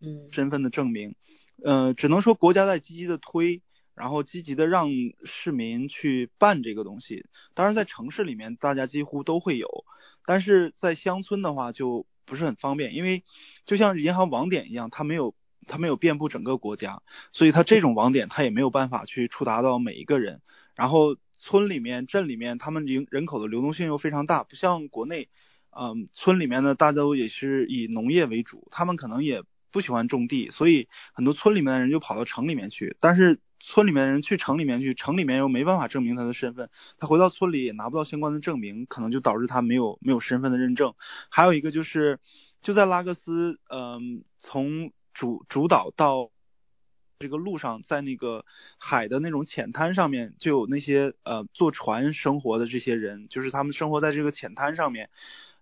[0.00, 1.14] 嗯，身份的证明，
[1.62, 3.60] 呃，只能说国家在积极的推，
[3.94, 4.88] 然后积极的让
[5.24, 7.26] 市民去办这个东西。
[7.52, 9.84] 当然在城市里面大家几乎都会有，
[10.24, 12.06] 但是在乡村的话就。
[12.30, 13.24] 不是很方便，因为
[13.64, 15.34] 就像银行网点一样，它没有
[15.66, 20.40] 它没有遍布整个国家，所以它这种网点它也没有办法去触达到每一个人。
[20.76, 25.28] 然后村里面、镇里面，他们人人口的流动性又非常大，不像国内，
[25.70, 32.96] 嗯，村里面呢，大都也是以农业为主，他们可能也不喜欢种地，所以很多村里面的人就跑到城里面去。
[33.00, 40.94] 但是村里面的人去城里面去，城里面又没办法证明他的身份，他回到村里也拿不到相关的证明，可能就导致他没有没有身份的认证。
[41.28, 42.18] 还有一个就是，
[42.62, 46.30] 就在拉各斯，嗯，从主主岛到
[47.18, 48.46] 这个路上，在那个
[48.78, 55.10] 海的那种浅滩上面，就有那些呃坐船生活的这些人，就是他们生活在这个浅滩上面，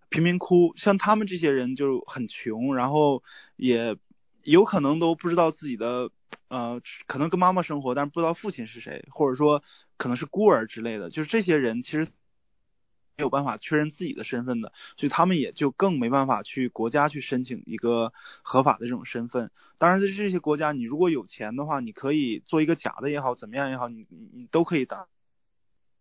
[0.09, 3.25] 贫民窟，像他们这些人就很穷，然后
[3.57, 3.97] 也
[4.45, 6.13] 有可能都不知道自己的。
[6.49, 9.63] 呃，可能跟妈妈生活，但是不知道父亲是谁，或者说
[9.99, 18.13] 可能是孤儿之类的，就是这些人其实没有办法确认自己的身份的，所以他们也就更没办法去国家去申请一个
[18.43, 19.51] 合法的这种身份。
[19.77, 25.07] 当然，在这些国家，你如果有钱的话，你可以做一个假的也好，怎么样也好，你你都可以打。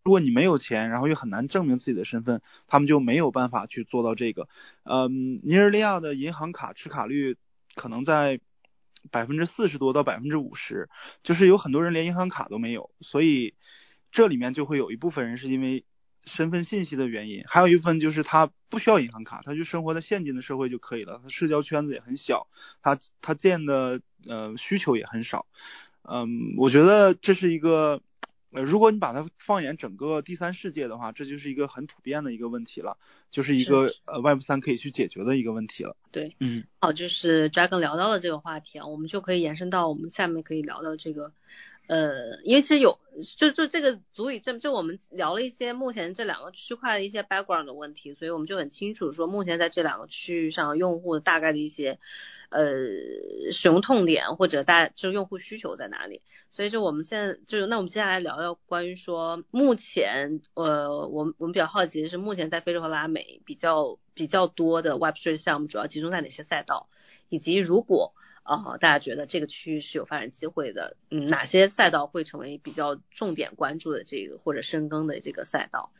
[0.03, 4.47] 如果你没有钱，然后又很难证明自己的身份，他们就没有办法去做到这个。
[4.83, 7.35] 嗯，尼日利亚的银行卡持卡率
[7.75, 8.39] 可能在。
[9.11, 10.89] 百分之四十多到百分之五十，
[11.23, 13.53] 就是有很多人连银行卡都没有，所以
[14.11, 15.85] 这里面就会有一部分人是因为
[16.25, 22.47] 身份信息的原因，还有一部分就是他不需要银行卡，他就生活在现今的社会就可以了，他社交圈子也很小，
[22.81, 25.45] 他他见的呃需求也很少，
[26.03, 28.01] 嗯，我觉得这是一个。
[28.51, 32.97] 呃，如果你把它放眼整个第三世界的话，这就是一个很普遍的一个问题了，
[33.29, 35.95] 就是一个呃 Web 三可以去解决的一个问题了。
[36.11, 41.33] 对，嗯，好，就是 Dragon 聊到了这个话题啊，我们就可以延伸到我们下面可以聊到这个，
[41.87, 42.99] 呃，因为其实有
[43.37, 51.99] 就就这个足以证，就我们聊了一些目前这两个区块的一些 background 的问题，所以我们就很清楚说目前在这两个区域上用户大概的一些。
[52.49, 56.21] 呃，使用痛点或者大就是用户需求在哪里？
[56.49, 66.87] 所以就我们现在就是那我们接下来聊聊关于说目前呃，我们我们比较好奇的是目前在非洲和拉美比较比较多的 Web3 项目主要集中在哪些赛道，
[67.27, 68.13] 以及如果
[68.47, 75.91] 啊大家觉得这个区域是有发展机会的，嗯，哪些赛道会成为比较重点关注的这个或者深耕的这个赛道？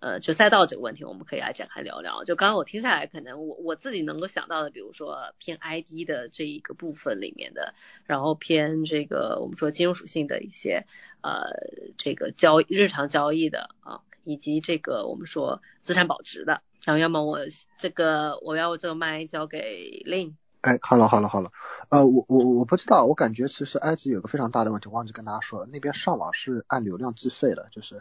[0.00, 2.24] 呃，就赛道这个问题，我们可以来展开聊聊。
[2.24, 10.84] 就刚刚我听下来，可能我我自己能够想到的，比如说偏 ID 的这一个部分里面的，然后偏这个我们说金融属性的一些
[11.22, 11.44] 呃
[11.96, 16.60] 这个交日常交易的啊，以及这个我们说资产保值的。
[16.82, 17.38] 然后要么我
[17.78, 20.34] 这个我要这个麦交给 Lin。
[20.64, 21.50] 哎，好了好了好了，
[21.90, 28.00] 呃，我我我不知道，我感觉其实埃及有个非常大的问题，忘记跟大家说了，那边上网是按流量计费的，就是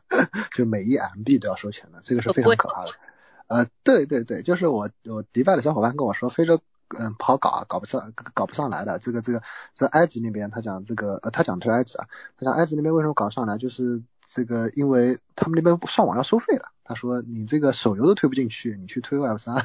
[0.56, 2.92] 就每一 MB 都要收钱的，这个是非常可怕的。
[3.48, 6.58] 呃，对对对，就是我我迪拜的小伙伴跟我说，非洲
[6.98, 8.98] 嗯不好搞啊，搞不上搞不上来的。
[8.98, 9.42] 这个这个
[9.74, 12.06] 在埃及那边，他讲这个呃他讲的是埃及啊，
[12.38, 16.66] 他讲埃及那边为什么搞不上来，就是这个因为他们那边上网要收费的。
[16.84, 19.56] 他说你这个手游都推不进去，你去推 Web 三，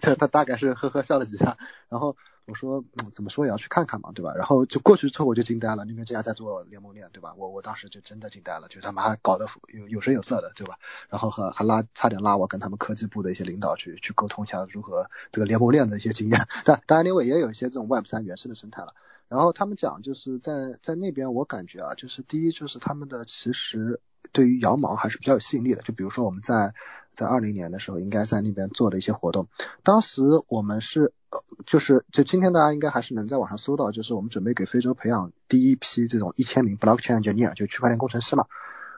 [0.00, 1.56] 这 他大概是呵呵笑了几下。
[1.88, 4.34] 然后我说，嗯，怎么说也要去看看嘛，对吧？
[4.34, 7.34] 然后就过去之后我就惊呆了，那边这家在做联盟链，对吧？
[7.36, 10.76] 我我当时就真的惊呆了，就他们还搞得有有声有色的，对吧？
[11.08, 16.48] 然后还还拉差点拉我跟他们科技部的一些领导去去沟通一下如何这个联盟链的一些经验。
[16.64, 18.92] 但当然另外也有一些这种 Web 三原生的生态了。
[19.28, 20.52] 然后他们讲就是在
[20.82, 24.00] 在那边，我感觉啊，就是第一就是他们的其实。
[24.30, 26.72] 对于羊毛还是比较有吸引力的，就比如说我们在
[27.10, 29.48] 在二零年的时候，应该在那边做的一些活动，
[29.82, 38.46] 当时我们是呃就是就今天大家应该还是能在网上搜到，就是我们准备给非洲培养第一批这种一千名 blockchain engineer，就区块链工程师嘛。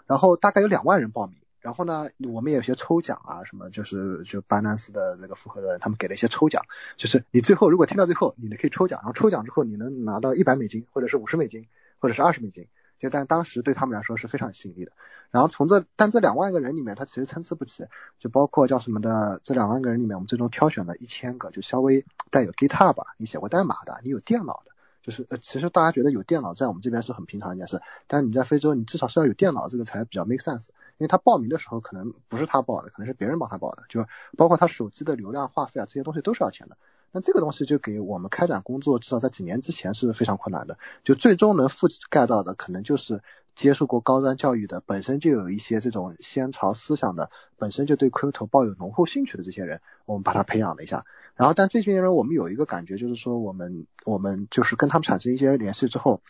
[0.06, 1.36] 然后大概有两万人报名。
[1.64, 6.62] 然后呢，我们也有些抽奖啊，什么就是就 Binance 的那个复合的人，他们给了一些抽奖，
[6.98, 11.66] 就是你最后如果听到最后，你可以抽奖，然后抽奖之后你能拿到一百美金，或者是五十美金，
[12.00, 12.68] 或者是二十美金。
[12.98, 14.92] 就但当时对他们来说是非常有吸引力的。
[15.30, 17.86] 然后从这但这两万个人里面，他其实参差不齐，
[18.18, 24.72] 就包括叫什么的这两万个人里面，我们最终挑选了一千个，就稍微带有 GitHub，你写过代码的，你有电脑的，
[25.04, 30.68] 就是呃其实大家觉得有电脑在我们这边是很平常一件事，但你在非洲你至少是要有电脑，这个才比较 make sense。
[30.96, 36.78] 因为他报名的时候可能不是他报的，可能是别人帮他报的，就是包括他手机的流量、话费啊这些东西都是要钱的。
[37.12, 40.78] 那这个东西就给我们开展工作，至少在几年之前是非常困难的。
[41.04, 43.22] 就最终能覆盖到的，可能就是
[43.54, 51.04] 接受过高端教育的，本身就有一些这种先潮思想的，本身就对 crypto 抱有浓厚兴趣的这些人，我们把他培养了一下。
[51.36, 56.22] 然后，但这群人我们有一个感觉，就是说我们我们就是跟他们产生一些联系之后，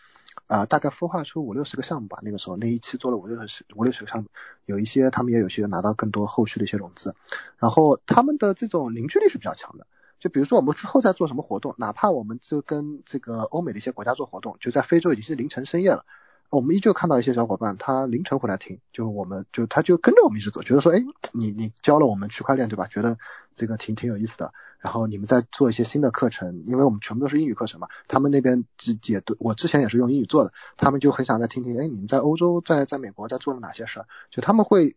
[0.47, 2.19] 啊，大概孵化出五六十个项目吧。
[2.23, 4.29] 那个时候那一期做了五六十五六十个项目，
[4.65, 7.15] 有一些他们也有些拿到更多后续的一些融资，
[7.57, 9.85] 然后他们的这种凝聚力是比较强的。
[10.17, 16.05] 就比如说我们之后在做什么活动，哪怕我们就跟这个欧美的一些国家做活动，就在非洲已经是凌晨深夜了，
[16.49, 22.87] 我们依旧看到一些小伙伴他凌晨回来听，就我们就他就跟着我们一直走，觉得说，哎，你你教了我们区块链对吧？
[22.87, 23.17] 觉得
[23.53, 24.53] 这个挺挺有意思的。
[24.79, 34.05] 然后你们在做一些新的课程，因为我们全部都是英语课程嘛，他们那边只解读，我之前也是用英语做的，他们就很想再听听，哎，你们在欧洲在在美国在做了哪些事儿？
[34.29, 34.95] 就他们会。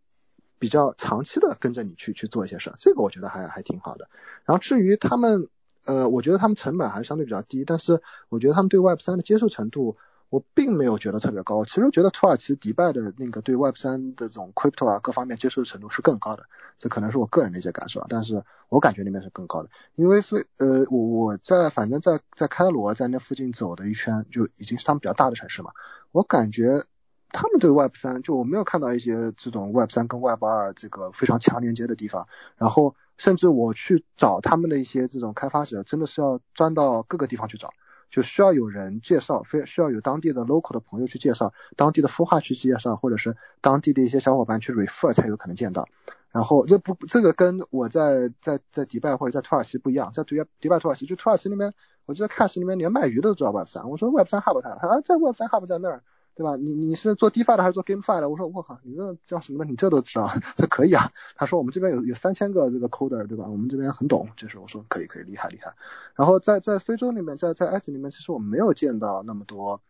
[0.60, 4.08] 比较长期的跟着你去去做一些事儿，这个我觉得还还挺好的。
[4.44, 5.46] 然后至于他们，
[5.84, 9.96] 呃，我觉得他们成本还是相对比较低，但是我觉得他们对 Web 三的接受程度，
[10.30, 11.64] 我并没有觉得特别高。
[11.64, 16.44] 其实觉得土耳其迪拜的那个对 Web 三的这种 Crypto 啊各方面接受的程度是更高的，
[16.78, 18.06] 这可能是我个人的一些感受啊。
[18.08, 25.72] 但是我感觉那边是更高的，因为非呃我我在反正在在开罗在那附近走的一圈，就已经是他们比较大的城市嘛，
[26.12, 26.84] 我感觉。
[27.30, 32.26] 他们对 Web 三就我没有看到一些这种 Web 三跟 Web 二这个非常强连接的地方，
[32.56, 37.74] 然后甚至我去找他们的一些这种开发者，真的是要钻到各个地方去找，
[38.10, 45.88] 就需要有人介绍，非需要有当地的 local 的朋友去介绍，当地的孵化去介绍，或者是当地的一些小伙伴去 refer 才有可能见到。
[46.30, 51.72] 然后这不这个跟我在在在迪拜或者在土耳其不一样，在迪拜迪拜土耳其就土耳其那边，
[52.06, 56.02] 我记得 Cash 那边连卖鱼的都知道 Web 三，我说 Web 三 Hub 他他在 Web 三 Hub 在那儿。
[56.38, 56.54] 对吧？
[56.54, 58.28] 你你是做 DeFi 的还是做 GameFi 的？
[58.28, 59.64] 我说我靠，你这叫什么？
[59.64, 61.10] 你这都知道， 这可以啊。
[61.34, 63.44] 他说我们这边有有三千个这个 Coder，对吧？
[63.48, 64.28] 我们这边很懂。
[64.36, 65.74] 就是我说可以可以，厉害厉害。
[66.14, 69.80] 然后在在非洲里面，在在埃及里面，其实我没有见到那么多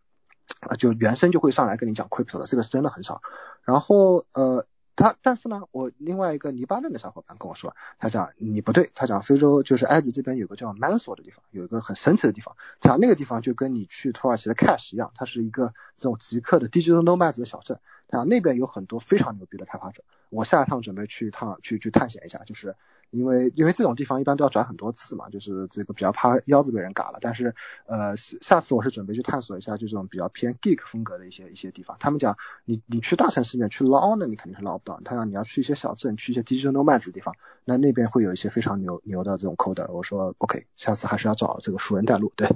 [0.60, 3.20] 啊，就原生就会上来跟你讲 Crypto 的，这个是真的很少。
[3.62, 4.64] 然后呃。
[4.98, 17.78] 他但是呢，我另外一个黎巴嫩的小伙伴跟我说，他讲你不对，他讲非洲就是埃及这边有个叫 Mansour 的地方，有一个很神奇的地方，讲那个地方就跟你去土耳其的 Cash 一样，它是一个这种极客的 Digital Nomads 的小镇，
[18.08, 22.74] 讲那边有很多非常牛逼的开发者，我下一趟准备去一趟去去探险一下，就是。
[23.10, 27.16] 因为因为这种地方一般都要转很多次嘛，就是这个比较怕腰子被人嘎了。
[27.22, 27.54] 但是
[27.86, 31.96] 呃下次我是准备去探索一下，就这种比较偏 geek 风格的一些一些地方。
[32.00, 32.36] 他们讲
[32.66, 35.00] 你你去大城市里面去捞呢，你肯定是捞不到。
[35.06, 37.34] 他讲你要去一些小镇，去一些 digital nomads 的地方，
[37.64, 39.90] 那那边会有一些非常牛牛的这种 coder。
[39.90, 42.30] 我说 OK，下次还是要找这个熟人带路。
[42.36, 42.46] 对，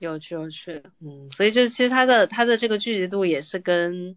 [0.00, 4.16] 有趣有趣，嗯，所以就是其实它的它的这个聚集度也是跟。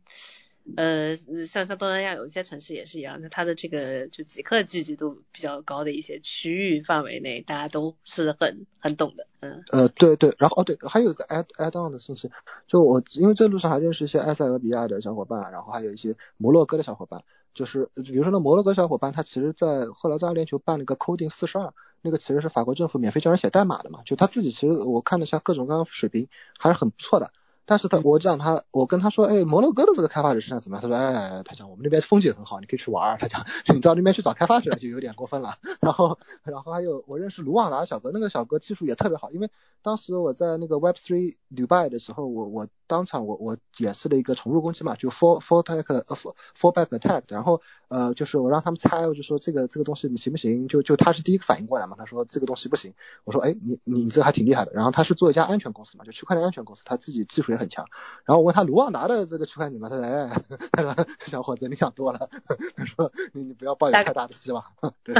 [0.75, 1.15] 呃，
[1.45, 9.63] 像像东南亚有一些城市也是一样，就它的这个就极客聚集度比较高的一些区域范围内，大家都是很很懂的，嗯。
[9.71, 12.29] 呃，对对，然后哦对，还有一个 add add on 的信息，
[12.67, 26.27] 就我因为这路上还认识一些埃塞俄比亚的小伙伴，然后还有一些摩洛哥的小伙伴，就是比如说那摩洛哥小伙伴，他其实在后来在阿联酋办了个 coding 四十二，那个其实是法国政府免费教人写代码的嘛，就他自己其实我看了一下各种各样水平
[26.59, 27.31] 还是很不错的。
[27.69, 30.81] 但是他，我讲他，我跟他说，哎，摩洛哥的这个开发者是怎么样？
[30.81, 33.17] 他说，哎，他讲我们那边风景很好，你可以去玩。
[33.19, 33.45] 他讲
[33.75, 35.53] 你到那边去找开发者就有点过分了。
[35.81, 39.51] 然后，然后还有我认识卢旺达小哥，那个小哥技术也特别好，因为
[39.81, 50.69] 当时我在那个 Web3 Dubai 的时候，我我当场我我演示了一个重入攻击嘛，就 for for attack 呃 for for back attack，然后呃就是我让他们猜，我就说这个这个东西你行不行？
[50.69, 52.93] 就就他是第一个反应过来嘛，他说这个东西不行。
[53.25, 54.71] 我说，哎，你你这还挺厉害的。
[54.71, 57.56] 然后他是做一家安全公司嘛，就区块链安全公司，他自己技术也。
[57.57, 57.85] 很强，
[58.25, 60.29] 然后我问他卢旺达的这个区块链嘛， 他说哎，
[60.71, 60.95] 他 说
[61.25, 62.29] 小伙子你想多了，
[62.75, 64.63] 他说你你不要抱有太大的希望，
[65.03, 65.15] 对。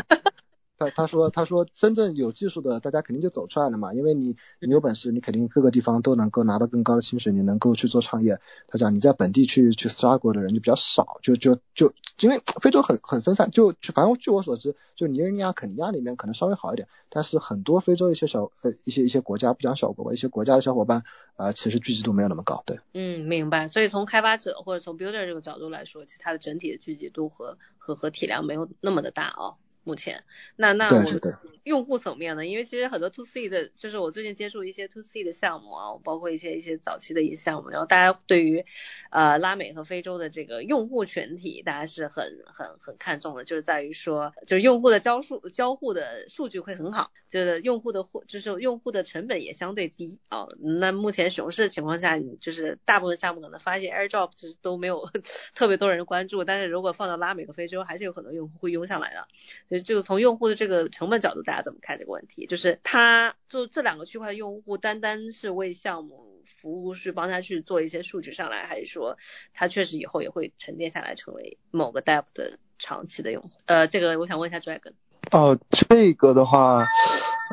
[0.78, 8.40] 他他说他说真正有技术的大家肯定就走出来了嘛，因为你你有本事，你肯定各个地方都能够拿到更高的薪水，你能够去做创业。
[8.68, 21.04] 他讲你在本地去去 struggle 的人就比较少，就就就因为非洲很很分散，就就反正据我所知，就尼日利亚、肯尼亚里面可能稍微好一点，但是很多非洲一些小呃一些一些国家不讲小国吧，一些国家的小伙伴
[21.38, 22.80] 呃其实聚集度没有那么高，对。
[22.94, 23.68] 嗯，明白。
[23.68, 29.56] 所以从开发者或者从 builder 这个角度来说，其实它的整体的聚集度和和和体量没有那么的大哦。
[29.88, 30.22] 目前，
[30.58, 31.22] 那那我们
[31.68, 32.46] 用户层面呢？
[32.46, 38.66] 因为其实很多 to C 的，就是我最近接触一些 to C 的项目啊，包括一些一些早期的一些项目，然后大家对于
[39.12, 50.48] 呃拉美和非洲的这个用户群体，大家是很很很看重的，就是在于说，就是用户的交数交互的数据会很好，就是用户的货就是用户的成本也相对低啊。
[50.80, 55.10] 那目前熊市的情况下，就是大部分项目可能发现 AirDrop 就是都没有
[55.54, 59.28] 特别多人关注，但是如果放到拉美和非洲，还是有很多用户会涌上来的。
[59.68, 62.46] 所以就从用户的这个成本角度，大家怎么看这个问题？
[62.46, 69.18] 就是他就这两个区块的用户，单单是为项目服务，是帮他去做一些数据上来，还是说
[69.54, 73.50] 他确实以后也会沉淀下来，成为某个 Depp 的长期的用户？
[73.66, 74.94] 呃，这个我想问一下 Dragon。
[75.32, 76.86] 哦，这个的话，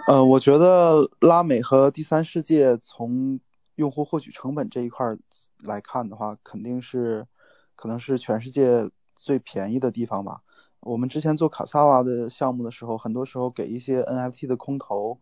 [0.07, 3.41] 呃，我觉得拉美和第三世界从
[3.75, 5.17] 用户获取成本这一块
[5.59, 7.27] 来看的话，肯定是
[7.75, 10.43] 可能是全世界最便宜的地方吧。
[10.85, 15.19] 我们之前做卡萨瓦的项目的时候，很多时候给一些 NFT 的空投，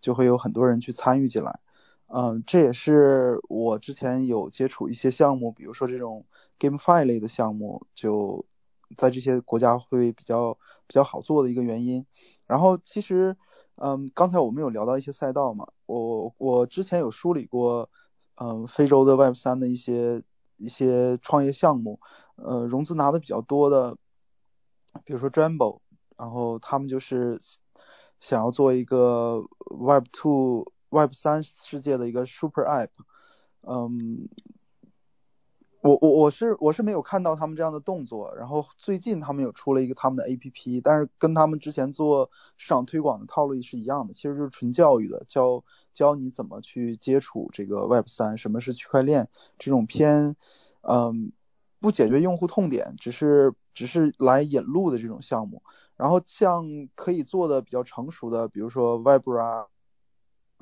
[0.00, 1.58] 就会有很多人去参与进来。
[2.08, 6.26] 嗯，这也是我之前有接触一些项目，比如说这种
[6.58, 8.44] GameFi 类的项目，就
[8.98, 12.04] 在这些国家会比较比较好做的一个原因。
[12.46, 13.36] 然后其实，
[13.76, 17.88] 嗯，刚才我们有聊到一些赛道嘛，我我之前有梳理过，
[18.36, 20.22] 嗯，非洲的 Web 三的一些
[20.58, 22.00] 一些创业项目，
[22.36, 23.96] 呃，融资拿的比较多的。
[25.04, 25.80] 比如说 Jumbo，
[26.16, 27.38] 然后他们就是
[28.20, 32.88] 想要做一个 Web Two、Web 三世界的一个 Super App。
[33.62, 34.28] 嗯，
[35.80, 38.34] 我我我是我是没有看到他们这样的动作。
[38.36, 49.28] 然后最近他们有出了一个他们的 APP，但是跟他们之前做市场推广的套路是一样的，其实就是纯教育的，教教你怎么去接触这个 Web 三，什么是区块链，
[49.58, 50.36] 这种偏
[50.82, 51.32] 嗯
[51.80, 53.54] 不解决用户痛点，只是。
[53.76, 55.62] 只是来引路的这种项目，
[55.98, 59.66] 然后像可以做的比较成熟的，比如说 Web 啊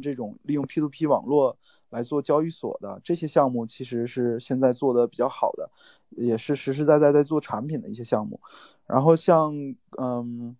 [0.02, 1.56] 这种利用 P2P 网络
[1.90, 5.70] 来做交易所的这些项目，其实是现在做的比较好的，
[6.10, 8.40] 也是实实在在在做产品的一些项目。
[8.84, 10.56] 然后像嗯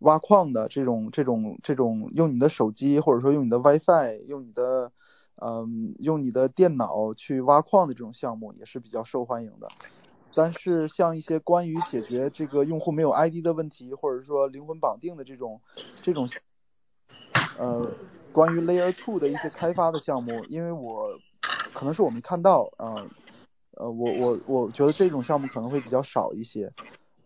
[0.00, 4.90] 挖矿的这种这种这种用你的手机或者说用你的 WiFi 用你的
[5.36, 9.68] 嗯用你的电脑去挖矿的这种项目，也是比较受欢迎的。
[10.36, 15.60] 但是像一些关于解决这个用户没有 ID 的问题，或者说灵魂绑定的这种
[16.02, 16.28] 这种
[17.58, 17.88] 呃
[18.32, 21.18] 关于 Layer Two 的一些开发的项目，因为我
[21.72, 23.06] 可能是我没看到啊，
[23.76, 26.72] 呃我我我觉得这种项目可能会比较少一些，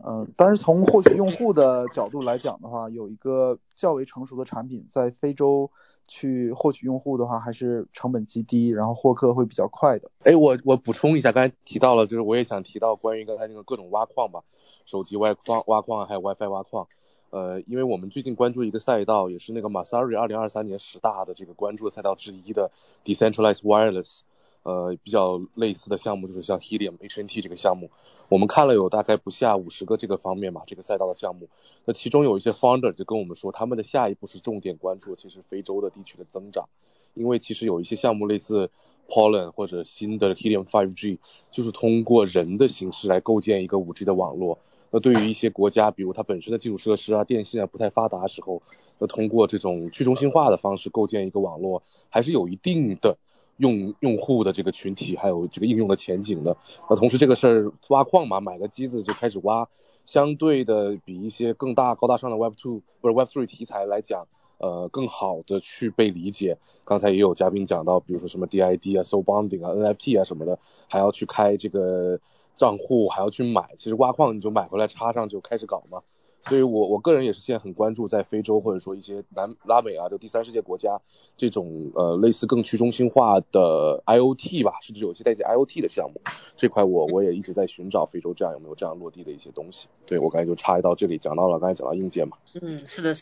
[0.04, 5.70] 嗯，但是从获取用户的角度来讲的话，有一个较为成熟的产品在非洲。
[6.08, 10.10] 去获取用户的话，还是成本极低，然后获客会比较快的。
[10.24, 14.42] 哎，我我补充一下，刚才提到了，就是我也想提到关于刚才那个各种挖矿吧，
[14.86, 16.88] 手机挖矿、挖矿还有 WiFi 挖矿。
[17.30, 22.70] 呃，因为我们最近关注一个赛道，也是那个 Masari 二零二三年十大的这个关注的赛道之一的
[23.04, 24.20] Decentralized Wireless。
[24.68, 27.90] 呃，比较类似的项目就是像 Helium HNT 这个项目，
[28.28, 31.48] 我们看了有大概不下五十个这个方面嘛，这个赛道的项目。
[31.86, 36.68] 那其中有一些 founder 就跟我们说，他们的下一步是重点关注其实非洲的地区的增长，
[37.14, 38.70] 因为其实有一些项目类似
[39.08, 41.16] Pollen 或者新的 Helium 5G，
[41.50, 44.58] 就是通过人的形式来构建一个 5G 的网络。
[44.90, 48.60] 那对于一些国家，比如它本身的基础设施啊、电信啊不太发达的时候，
[48.98, 53.16] 那通过这种去中心化的方式构建一个网络，还是有一定的。
[53.58, 56.56] 用用户的这个群体，还有这个应用的前景的。
[56.88, 59.68] 那同时这个事儿挖矿嘛，买个机子就开始挖，
[60.04, 64.26] 相对的比一些更大高大上的 Web Two 不是 Web Three 题材来讲，
[64.58, 66.56] 呃，更好的去被理解。
[66.84, 72.20] 刚才也有嘉宾讲到，比如说什么 DID 啊、Soul Bonding 啊、NFT 啊什么的，还要去开这个
[72.56, 73.74] 账户，还要去买。
[73.76, 76.02] 其实挖矿你就买回来插上就开始搞嘛。
[76.48, 81.00] 所以，我我个人也是现在很关注在非洲或者说一些南拉美啊，就第三世界国家
[81.36, 86.20] 这种呃类似更去中心化的 IOT 吧，甚至有些带一些 IOT 的项目，
[86.56, 89.88] 这块我我也一直在寻找非洲这样有没有这样落地的一些东西。
[90.06, 92.36] 对我刚才就插一到这里，讲到了刚才讲到硬件嘛。
[92.60, 93.14] 嗯，是的，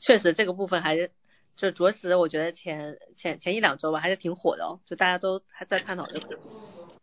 [0.00, 1.10] 确实这个部分还是
[1.56, 6.38] 就着实，我觉得前前前一两周吧还是挺火的哦，就大家都还在探讨这个。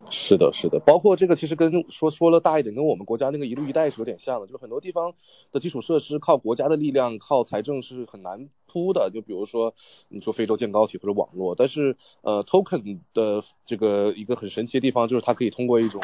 [0.10, 5.14] 是的，是的，包括这个其实跟说说了大一点，跟我们国家那个一路一带是有点像的，就是很多地方
[5.52, 9.10] 的基础设施靠国家的力量、靠财政是很难铺的。
[9.12, 9.74] 就比如说
[10.10, 16.02] 你说非洲建高铁或者网络，但是呃 token 的这个一个很神奇的地方就是它可以通过一种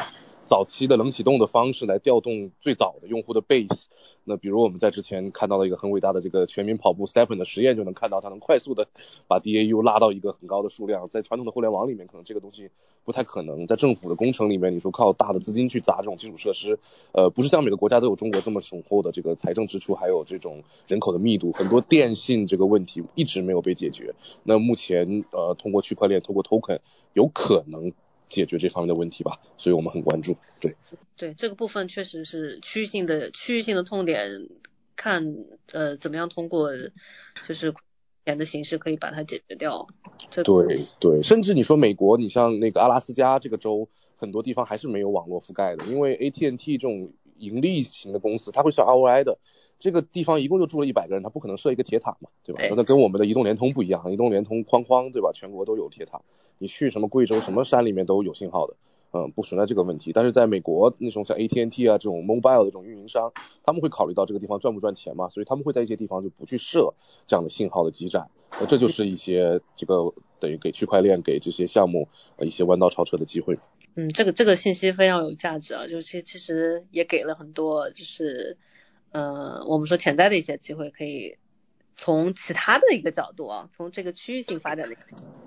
[0.50, 3.84] 早期的冷启动的方式来调动最早的用户的 base。
[4.24, 8.88] 那比如我们在之前看到了一个很伟大的这个全民跑步 Stepn 的实验，就能看到它能快速的
[9.28, 11.08] 把 DAU 拉到一个很高的数量。
[11.08, 12.68] 在传统的互联网里面，可能这个东西
[13.04, 13.68] 不太可能。
[13.68, 16.80] 在政府的工程里面，你说靠大的资金去砸这种基础设施，
[17.12, 24.16] 呃，不是像每个国家都有中国这么雄厚的这个财政支出，还有这种人口的密度，很多电信这个问题一直没有被解决。
[24.42, 26.80] 那目前呃，通过区块链，通过 Token，
[27.12, 27.92] 有可能。
[28.30, 30.36] 解决这方面的问题吧，所以我们很关注。
[30.60, 30.74] 对，
[31.16, 34.48] 对这个部分确实是区域性的区域性的痛点，
[34.96, 35.36] 看
[35.72, 36.70] 呃怎么样通过
[37.46, 37.74] 就是
[38.24, 39.86] 钱的形式可以把它解决掉。
[40.30, 49.38] 这对对，甚至你说美国，你像那个阿拉斯加这个州，很多地方还是没有网络覆盖的，因为 AT&T 这种盈利型的公司，它会算 ROI 的。
[49.80, 52.62] 这个地方一共就住了一百个人，他不可能设一个铁塔嘛，对吧？
[52.76, 55.32] 那跟我们的移动联通不一样，移动联通框框，对吧？
[55.34, 56.20] 全国都有铁塔，
[56.58, 58.76] 你去什么贵州什么山里面都有信号的，
[59.12, 60.12] 嗯，不存在这个问题。
[60.12, 63.32] 但是在美国那种像 AT&T 啊这种 mobile 的这种运营商，
[63.64, 66.92] 他们会考虑到这个地方赚不赚钱嘛，所以他们会在一些地方就不去设
[67.26, 68.28] 这样的信号的基站，
[68.60, 72.06] 那这就是一些这个等于给区块链给这些项目
[72.38, 73.58] 一些弯道超车的机会。
[73.94, 78.58] 嗯，这个这个信息非常有价值啊，就其其实也给了很多就是。
[79.12, 81.36] 呃，我们说潜在的一些机会，可以
[81.96, 84.88] 从其他的一个角度啊，从这个区域性发展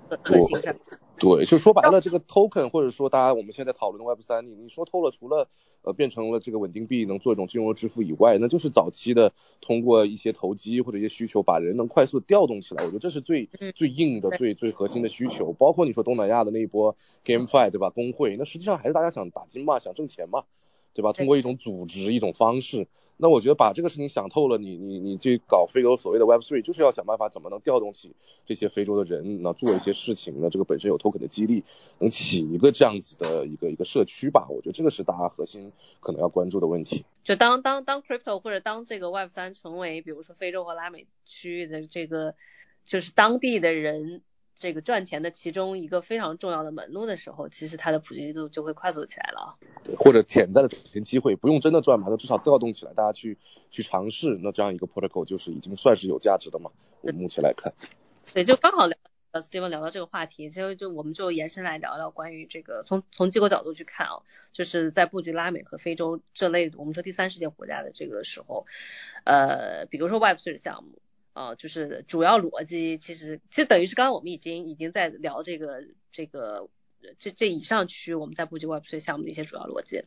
[0.08, 0.74] 的特性上。
[1.16, 5.48] 对，就说白了，这个 token 或者说大家我们现在讨论的 Web 三，你你说透了，除了
[5.82, 12.84] 呃变成了这个稳定币，能做一种金融支付以外，那就是早期的通过一些投机或者一些需求，把人能快速调动起来。
[12.84, 15.52] 我觉得这是最最硬的、最最核心的需求。
[15.52, 16.94] 包括你说东南亚的那一波
[17.24, 17.90] GameFi 对吧？
[17.90, 20.44] 工会，那实际上还是大家想打金嘛，想挣钱嘛，
[20.92, 21.12] 对吧？
[21.12, 22.88] 通过一种组织、一种方式。
[23.16, 31.64] 那我觉得把这个事情想透了，你你你去搞非洲所谓的 Web Three，就是要想办法怎么能调动起这些非洲的人，那做一些事情，那这个本身有 token 的激励，
[31.98, 34.46] 能起一个这样子的一个一个社区吧。
[34.50, 37.04] 我觉得这个是大家核心可能要关注的问题。
[37.22, 42.34] 就当当当 crypto 或者当这个 Web 三成为，比如说非洲和拉美区域的这个，
[42.84, 44.22] 就是当地的人。
[44.64, 49.58] 这个赚钱的其中一个非常重要的门路的时候，其实它的普及度就会快速起来了。
[49.84, 53.36] 对，或者潜在的赚钱机会，不用真的赚嘛，那至少调动起来，大家去
[53.70, 56.70] 去尝试，那这样一个 protocol 就是已经算是有价值的嘛。
[57.02, 57.74] 我目前来看。
[58.32, 58.96] 对，就刚好聊
[59.32, 64.22] 呃，Steven 聊到这个话题，其实就我们就延伸来聊聊关于这个从从机构角度去看啊，
[64.54, 68.64] 就是在布局拉美和非洲这类我们说第三世界国家的这个时候，
[69.24, 70.92] 呃，比如说 Web3 的项目。
[71.34, 76.70] 啊，就是主要逻辑，其实其实等于是刚刚我们已经已经在聊这个这个
[77.18, 80.04] 这这以上区我们在布局 Web3 项目的一些主要逻辑。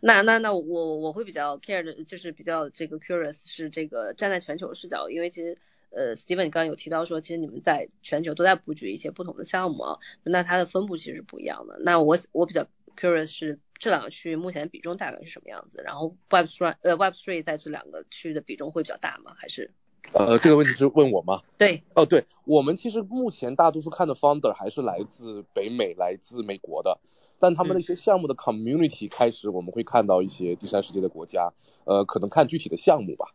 [0.00, 5.56] 那那那我我会比较 care 的，就是比较这个 curious 是这个站在全球视角，因为其实
[5.90, 11.78] 呃 Steven 刚刚有提到说，其实你们在全球都在布局一些不同的项目啊，那它的分布其实是不一样的。
[11.84, 12.66] 那我我比较
[12.96, 15.80] curious 是这两个区域目前比重大概是什么样子？
[15.84, 19.36] 然后 Web3 呃 Web3 在这两个区域的比重会比较大吗？
[19.38, 19.70] 还是？
[20.12, 21.42] 呃，这个问题是问我吗？
[21.58, 26.98] 对，哦，对，我们其实目前大多数看的 founder 还是来自北美、来自美国的，
[27.40, 31.52] 但他们的一些项目的 community 开始我们会看到一些第三世界的国家，
[31.84, 33.34] 呃，可能看具体的项目吧。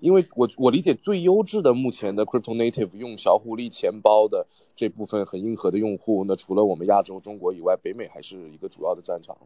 [0.00, 9.38] 因为我我理解最优质的目前的 crypto native 用小狐狸钱包的这部分很硬核的用户，那除了我们亚洲中国以外，北美还是一个主要的战场。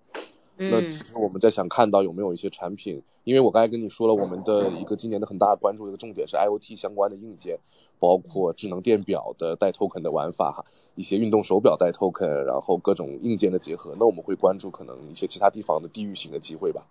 [0.57, 7.59] 那其实我们在想看到有没有一些产品，因为我刚才跟你说了，我们的一个今年的很大的关注一个重点是 IOT 相关的硬件，
[7.99, 16.87] 包括智能电表的带 token 的玩法哈，一些运动手表带 token，然后各种硬件的结合，那我们会关注可能一些其他地方的地域型的机会吧。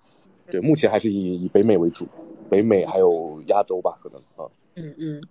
[0.52, 2.08] 对，目前还是以以北美为主，
[2.50, 4.52] 北美还有亚洲吧，可能啊。
[4.76, 5.22] 嗯嗯，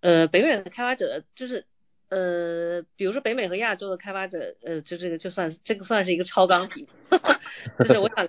[0.00, 1.64] 呃，北美的开发者就是。
[2.08, 6.86] 呃，比如说北美和亚洲的开发者，呃，就这个就算这个算是一个超纲题，
[7.80, 8.28] 就是我想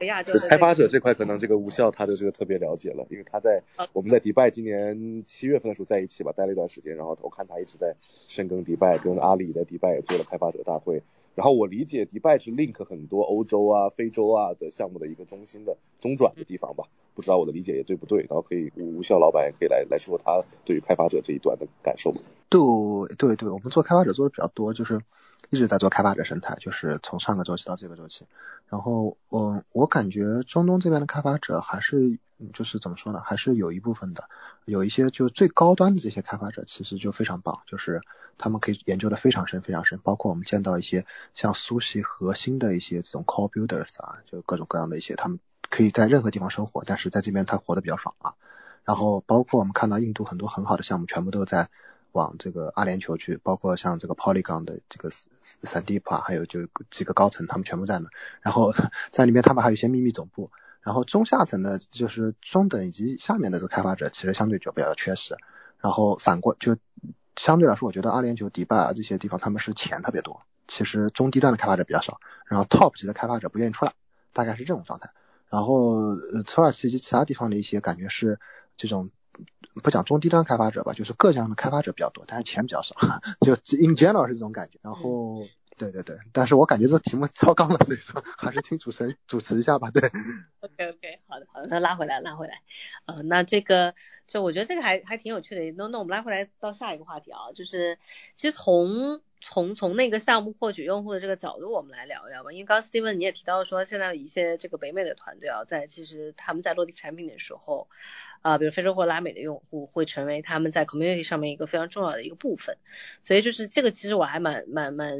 [0.00, 3.62] 亚洲开发者这块可能这个无效他的这个特别了解了，因为他在
[3.94, 7.94] 我们在迪拜今年七月份的时候在一起吧，待了一段时间，然后我看他一直在
[8.28, 11.02] 深耕迪拜，跟阿里在迪拜也做了开发者大会。
[11.34, 16.84] 然后我理解迪拜是 link 很多欧洲啊、非洲啊的项目的一个中心的中转的地方吧，
[17.16, 18.20] 不知道我的理解也对不对？
[18.28, 22.20] 然后可以吴笑老板也可以来来说他对于开发者这一段的感受吗。
[22.48, 22.60] 对
[23.16, 25.00] 对对，我们做开发者做的比较多，就是
[25.50, 28.26] 一直在做开发者生态，就是从上个周期到这个周期。
[28.68, 32.18] 然后我我感觉中东这边的开发者还是
[32.52, 34.28] 就是怎么说呢，还是有一部分的，
[34.64, 38.00] 有一些就最高端的这些开发者其实就非常棒，就是
[38.38, 45.38] 他们可以研究的非常深非常深，包括我们见到一些像苏系核心的一些这种 core builders 啊，就各种各样的一些，他们
[45.76, 48.34] 可以在任何地方生活，但是在这边他活得比较爽啊。
[48.84, 51.68] 然后包括我们看到印度很多很好的项目，全部都在。
[52.12, 56.60] 往这个阿联酋去，包括像这个 Polygon 的这个 Sandeep 啊，还有就
[56.90, 58.08] 几个高层，他们全部在那。
[58.40, 58.72] 然后
[59.12, 60.50] 在里面，他们还有一些秘密总部。
[60.80, 65.36] 然后中下层的，就是中等以及下面的这个开发者，其实相对就比较缺失。
[65.78, 66.78] 然后反过就
[67.36, 72.18] 相对来说，我觉得阿联酋、迪拜啊这些地方，他们是钱特别多，其实中低端的开发者比较少。
[72.46, 73.92] 然后 Top 级的开发者不愿意出来，
[74.32, 75.10] 大概是这种状态。
[75.50, 75.92] 然后
[76.32, 78.38] 呃土耳其及其他地方的一些感觉是
[78.76, 79.10] 这种。
[79.82, 82.96] 不讲中低端开发者吧，就是各项的开发者比较多，但是钱比较少，
[83.44, 84.78] 就 in general 是这种感觉。
[84.80, 85.42] 然后，
[85.76, 89.90] 对对对，但是我感觉这题目超纲了，所以说还是听主持人 主持一下吧。
[89.90, 90.00] 对
[90.60, 92.62] ，OK OK，好的好的，那拉回来拉回来，
[93.04, 93.94] 呃，那这个
[94.26, 95.70] 就我觉得这个还还挺有趣的。
[95.76, 97.98] 那那我们拉回来到下一个话题啊，就是
[98.34, 102.50] 其实从从从那个项目获取用户的这个角度，我们来聊一聊吧。
[102.50, 107.88] 因为刚 Steven 你也提到说，现在有一些这个北美的团队啊，在其实他们在落地产品的时候，
[108.42, 112.76] 啊，比如非洲或拉美的用户会成为他们在 community 上面一个非常重要的一个部分。
[113.22, 115.16] 所以就是这个，其实我还蛮蛮蛮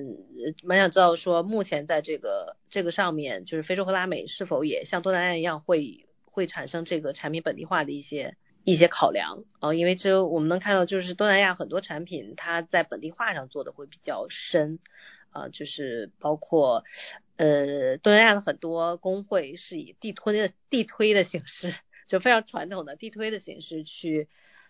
[0.64, 8.36] 蛮想知道说，目前在这个这个上面，就是非洲和拉美是否也像东南亚一样，会会产生这个产品本地化的一些。
[8.66, 9.44] 一些考量。
[9.60, 14.78] 啊，因为这我们能看到，就是东南亚很多产品它在本地化上做的会比较深。
[15.30, 16.82] 啊，就是包括
[17.36, 21.74] 呃东南亚的很多工会是以地推的地推的形式，
[22.08, 24.28] 就非常传统的地推的形式去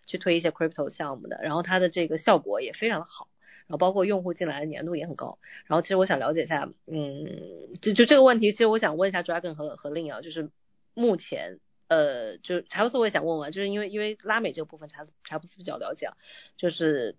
[0.09, 3.29] 去推一些 crypto 项目的，然后它的这个效果也非常的好，
[3.69, 10.51] 然后包括用户进来的粘度也很高，然后其实我想了解一下，嗯，就就这个问题，其实我想问一下 Dragon 和和 Lin 啊，就是
[10.95, 11.61] 目前。
[11.89, 16.11] 呃，就查布斯我也想问问，就是因为因为拉美这个部分查查布斯比较了解，
[16.57, 17.17] 就是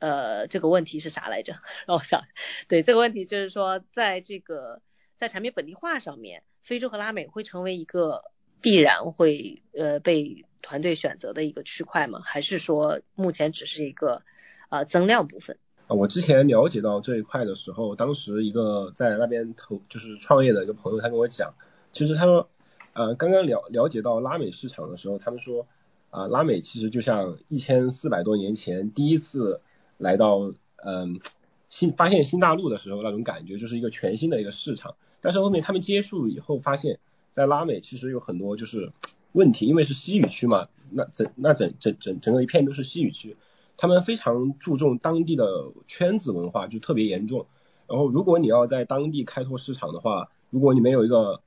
[0.00, 1.54] 呃这个问题是啥来着？
[1.88, 2.22] 让我想，
[2.68, 4.82] 对这个问题就是说，在这个
[5.16, 8.24] 在产品本地化上面，非洲和拉美会成为一个
[8.60, 12.20] 必然会呃被团队选择的一个区块吗？
[12.22, 14.22] 还是说目前只是一个
[14.68, 15.56] 呃增量部分？
[15.86, 21.54] 啊，我之前了解到这一块的时候，当时一个在那边投就是创业的一个朋友，他跟我讲，
[21.92, 22.50] 其实他说。
[22.92, 25.66] 呃，刚刚了了解到拉美市场的时候，他们说
[26.10, 29.60] 啊，拉美其实就像一千四百多年前第一次
[29.96, 30.52] 来到
[30.84, 31.20] 嗯
[31.68, 34.96] 新发现新大陆的时候那种感觉，就是一个全新的一个市场。
[35.20, 36.98] 但是后面他们接触以后发现，
[37.30, 38.92] 在拉美其实有很多就是
[39.32, 43.36] 问题，因为是西语区嘛，那整那整整整整个一片都是西语区，
[43.76, 47.46] 他们非常注重当地的圈子文化，就特别严重。
[47.86, 51.40] 然后如果你要在当地开拓市场的话，如果你没有一个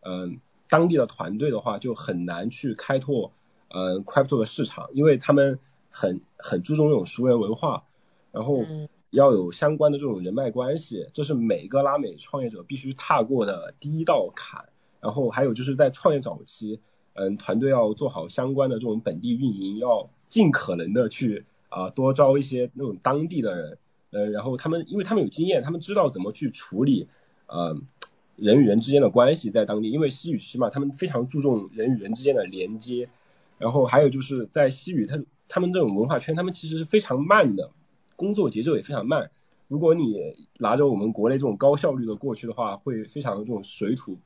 [0.00, 0.40] 嗯。
[0.68, 3.32] 当地的团队的话就很难去开拓
[3.68, 5.58] 呃 crypto 的市场，因为他们
[5.90, 7.84] 很很注重这种熟人文化，
[8.32, 8.64] 然后
[9.10, 14.68] 要有相关的这种人脉关系，这是每个拉美创业者必须踏过的第一道坎。
[15.00, 16.80] 然后还有就是在创业早期，
[17.14, 23.78] 嗯，团队要做好相关的这种本地运营，要尽可能的去啊多招一些那种当地的人，
[24.10, 27.08] 嗯，然后他们因为他们有经验，他们知道怎么去处理，
[27.46, 27.86] 嗯。
[28.36, 33.08] 人与人之间的关系在当地，因为西语区嘛，他们非常注重人与人之间的连接。
[33.58, 35.18] 然后还有就是在西语，他
[35.48, 37.70] 他们这种文化圈，他们其实是非常慢的，
[38.14, 39.30] 工作节奏也非常慢。
[39.68, 44.18] 如果你拿着我们国内这种高效率的过去的话，会非常的这种水土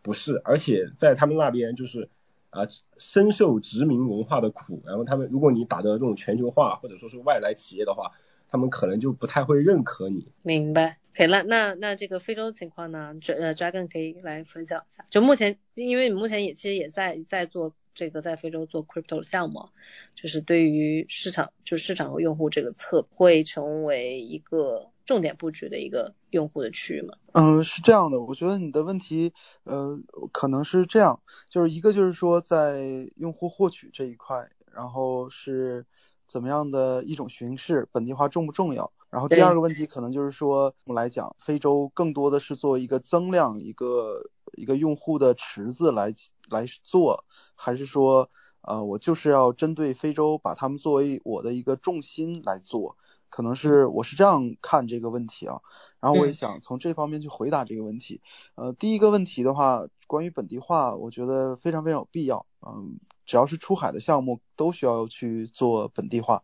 [0.00, 0.40] 不适。
[0.44, 2.08] 而且在他们那边就是
[2.50, 2.68] 啊，
[2.98, 4.80] 深受殖民文化的苦。
[4.86, 8.12] 然后他们，如果你打着这种全球化或者说是外来企业的话，
[8.48, 10.28] 他们可能就不太会认可你。
[10.42, 10.98] 明白。
[11.14, 13.14] 可以了，那那这个非洲情况呢？
[13.38, 15.04] 呃，Dragon 可以来分享一下。
[15.10, 19.68] 就目前，因为你目前也其实也在在做这个在非洲做 crypto 项目，
[20.14, 27.14] 就是对于市场，就市场和用户这个侧会成为一个重点布局的一个用户的区域吗？
[27.34, 28.22] 嗯，是这样的。
[28.22, 29.34] 我觉得你的问题，
[29.64, 30.00] 呃，
[30.32, 35.84] 可能是这样，就是一个就是说在用户获取这一块，然后是
[36.26, 38.90] 怎么样的一种形式，本地化重不重要？
[39.12, 46.14] 然后第二个问题可能就是说，我们来讲，非洲更多的是做一个增量，一个一个用户的池子来
[46.48, 47.22] 来做，
[47.54, 48.30] 还是说，
[48.62, 52.96] 呃，我就是要针对非洲，把他们作为我的一个重心来做，
[53.28, 55.60] 可能是我是这样看这个问题啊。
[56.00, 58.22] 然后我也想从这方面去回答这个问题。
[58.54, 62.46] 呃，第一个问题的话，关于本地化，我觉得非常非常有必要。
[62.66, 66.42] 嗯，只要是出海的项目，都需要去做本地化。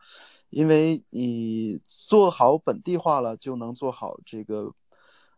[0.51, 4.75] 因为你做好本地化了，就能做好这个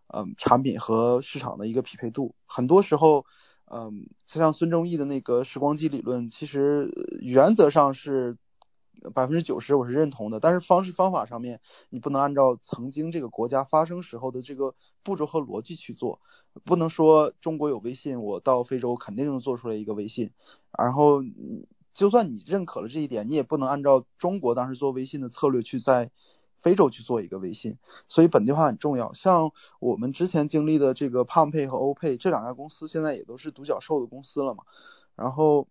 [0.09, 2.35] 嗯产品和市场的一个匹配度。
[2.47, 3.25] 很多时候，
[3.67, 6.91] 嗯，就像孙正义的那个时光机理论，其实
[7.21, 8.37] 原则上是。
[9.15, 16.21] 百分之九十我是认同的，但是方式方法上面你不能按照曾经这个国家发生时候的这个步骤和逻辑去做，
[16.67, 20.33] 不能说中国有微信，我到非洲肯定能做出来一个微信，
[20.79, 21.23] 然后
[21.95, 26.11] 就算你认可了这一点，你也不能按照中国当时做微信的策略去在
[26.61, 27.79] 非洲去做一个微信，
[28.09, 29.13] 所以本地化很重要。
[29.13, 34.65] 像我们之前经历的这个胖配和欧配这两家公司，现在也都是独角兽的公司了嘛，
[35.17, 35.69] 然后。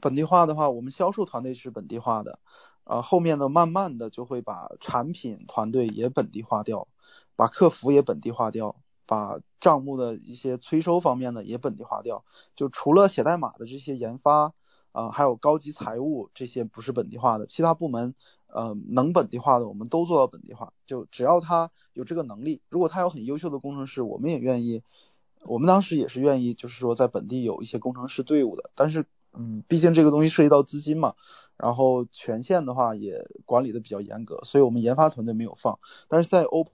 [0.00, 2.38] 本地化的话，我们销售团队是本地化的，
[2.84, 6.88] 啊，后面呢，慢慢的就会把产品团队也本地化掉，
[7.36, 12.24] 把客服也本地化掉，把账目的一些催收方面呢也本地化掉。
[12.56, 14.54] 就除了写代码的这些研发，
[14.94, 18.14] 啊，还有高级财务这些不是本地化的，其他部门，
[18.46, 20.72] 呃，能本地化的我们都做到本地化。
[20.86, 24.82] 就只要他有这个能力，如果他有很优秀的工程师，我们也愿意，
[25.42, 29.04] 我们当时也是愿意，就是说在本地有一些工程师队伍的，但是。
[29.36, 31.16] 嗯，毕竟这个东西涉及到资金嘛，
[31.56, 35.80] 然后权限的话也管理的比较严格，所以我们研发团队没有放。
[36.06, 36.68] 但是在欧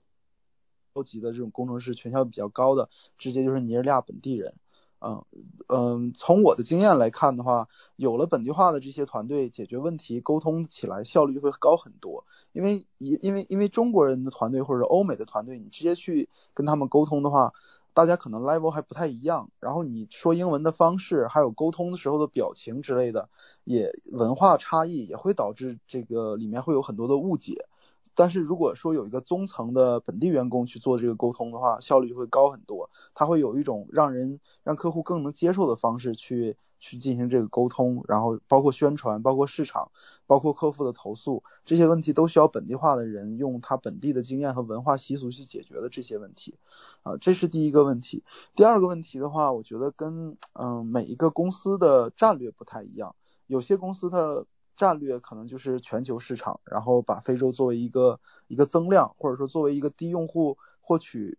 [0.93, 4.53] 欧级的这种工程师权效比较高的，直接就是尼日利亚本地人。
[5.01, 5.25] 嗯
[5.67, 12.23] 嗯，从我的经验来看的话，有了本地化的这些团队，解决问题沟通起来效率就会高很多。
[12.53, 17.51] 因为因因为因为中国人的团队或者欧美的团队，你直接去跟他们沟通的话。
[17.93, 23.27] 大家可能 level 还不太一样，然后你说英文的方式，还有沟通的时候的表情之类的，
[23.65, 27.65] 也文化差异也会导致这个里面会有很多的误解。
[28.21, 32.91] 但是如果说有一个中层的本地员工去做这个沟通的话，效率就会高很多。
[33.15, 36.55] 他会有一种让人让客户更能接受的方式去。
[36.83, 39.91] 去进行这个沟通，然后包括宣传，包括市场，
[40.25, 46.57] 包括客户的投诉，这些问题都需要本地化的人用他本地的经验和文化习俗去解决的这些问题，
[47.03, 48.23] 啊，这是第一个问题。
[48.55, 53.15] 第二个问题的话，我觉得跟嗯每一个公司的战略不太一样，
[53.45, 61.37] 有些公司的战略可能就是全球市场，然后把非洲作为一个一个增量，或者说作为一个低用户获取。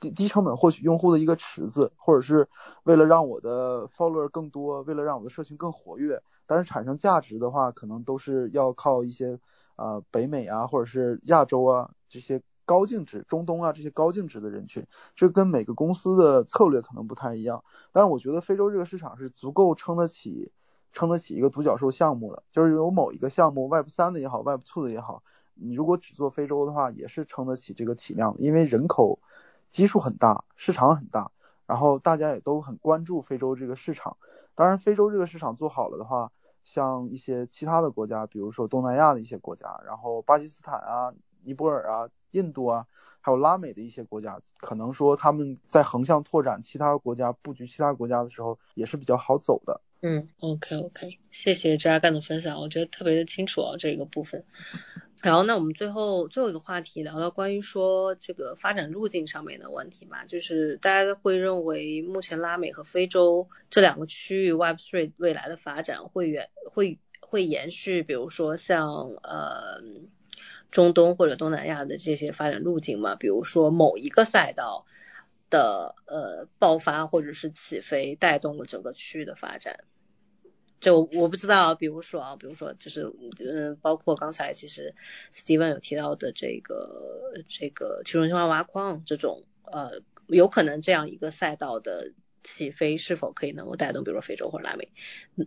[0.00, 2.46] 低低成本获取用户的一个池子，或者是
[2.82, 9.40] 为了让我的 follower 更多，为了让我的社群更活跃，但是产生价值的话，可能都是要靠一些
[9.76, 17.64] 呃北美啊，或者是亚洲啊这些高净值、中东啊这些高净值的人群，这跟每个公司的策略可能不太一样。
[17.90, 20.52] 但是我觉得非洲这个市场是足够撑得起
[20.92, 25.22] 撑得起一个独角兽项目的，就是有某一个项目 Web 三的也好，Web two 的也好，
[25.54, 29.18] 你如果只做非洲的话，也是撑得起这个体量的，因为人口。
[29.70, 31.30] 基数很大，市场很大，
[31.66, 34.16] 然后大家也都很关注非洲这个市场。
[34.54, 36.32] 当然，非洲这个市场做好了的话，
[36.62, 41.12] 像一些其他的国家，比如说东南亚的一些国家，然后巴基斯坦啊、
[41.42, 42.86] 尼泊尔啊、印度啊，
[43.20, 49.82] 还有拉美的一些国家，可能说他们在横向拓展其他国家、布局其他国家的时候，也是比较好走的。
[50.00, 54.44] 嗯，OK OK，谢谢 Dragon 的分享，我觉得特别的清楚啊这个部分。
[55.20, 69.82] 然后，那我们最后最后一个话题聊聊关于说这个发展路径上面的问题嘛，就是大家会认为目前拉美和非洲这两个区域 Web3 未来的发展会延会会延续，比如说像呃
[70.70, 74.86] 中东或者东南亚的这些发展路径嘛，比如说某一个赛道
[75.50, 79.84] 的呃爆发或者是起飞，带动了整个区域的发展。
[80.80, 84.94] 就我不知道，比如说啊，比如说就是嗯，包括刚才其实
[85.34, 92.12] Steven 有提到的这个这个去中心化挖矿这种呃，有可能这样一个赛道的
[92.44, 94.92] 起飞是否可以能够带动，比如说非洲或者拉美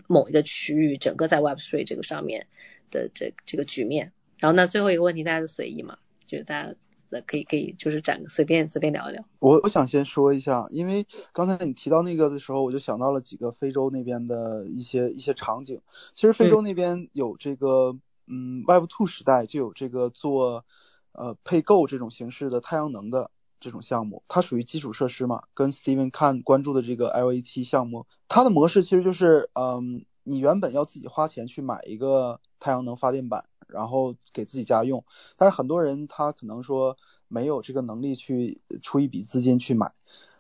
[0.08, 2.48] 某一个区域整个在 Web3 这个上面
[2.90, 4.12] 的这这个局面。
[4.38, 6.76] 然后那最后一个问题大家就随意嘛，就是大家。
[7.12, 9.22] 那可以可以，就是展随便随便聊一聊。
[9.40, 15.82] 我我想先说一下，因为刚才你提到那个的时候，我就想到了几个非洲那边的一些一些场景。
[16.16, 17.98] 其实非洲那边有这个，
[18.28, 20.64] 嗯，Web Two 时代就有这个做
[21.12, 33.46] 呃配购这种形式的太阳能的这种项目，它属于基础设施嘛，跟 Steven 看关注的这个 LAT 项目，它的模式其实就是，嗯，你原本要自己花钱去买一个太阳能发电板。
[33.72, 35.04] 然后给自己家用，
[35.38, 36.98] 但是很多人他可能说
[37.28, 39.94] 没有这个能力去出一笔资金去买，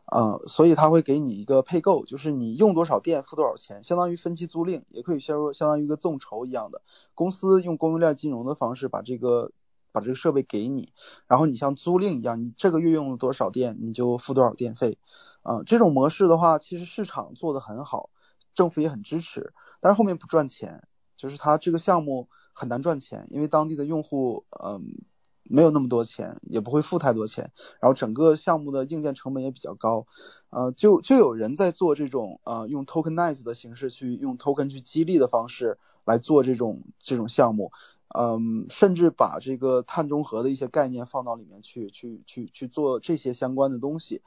[0.06, 6.82] 呃，所以他会给你一个配购，就是你用多少电付多少钱，相当于分期租赁，也可以相说相当于一个众筹一样的，
[7.16, 9.54] 公司用供应链金融的方式把这个
[9.94, 10.92] 把这个设备给你，
[11.28, 14.98] 然后你像租赁一样，你这个月用了多少电你就付多少电费，
[15.44, 18.10] 啊，这种模式的话其实市场做的很好，
[18.54, 22.28] 政府也很支持，但是后面不赚钱，就是它这个项目。
[22.54, 24.82] 很难赚钱，因为当地的用户嗯
[25.44, 30.06] 没有那么多钱，也不会付太多钱，然后整个项目的硬件成本也比较高，
[30.50, 37.72] 呃，就就有人在做这种呃用 tokenize 的形式去用 token 去激励的方式来做这种这种项目。
[38.14, 44.22] 嗯，甚至把这个碳中和的一些概念放到里面去，去去去做这些相关的东西。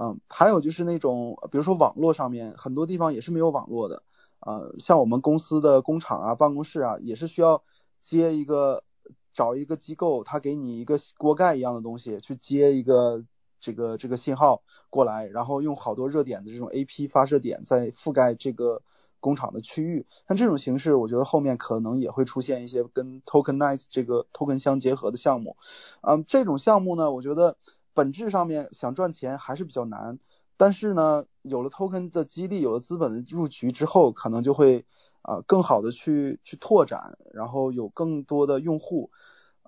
[0.00, 4.02] 嗯，还有就是那种，比如说网络上面很多地方也是没有网络的。
[4.46, 7.62] 呃，像我们公司的工厂啊、办公室啊，也是需要
[8.00, 8.84] 接一个
[9.32, 13.24] 找一个机构，他给你一个锅盖一样的东西去接一个
[13.60, 18.82] 这个这个信号过来，然后用好多热点的这种 AP 发射点在覆盖这个。
[19.18, 25.56] 工厂的区域，像这种形式，我觉得后面可能也会出现一些跟 tokenize 这个 token 相结合的项目。
[26.02, 27.56] 嗯，这种项目呢，我觉得
[27.92, 30.20] 本质上面想赚钱还是比较难。
[30.56, 34.84] 但是呢，有了 token 的激励，有了资本的入局之后，可能就会
[35.22, 39.10] 啊更好的去去拓展，然后有更多的用户。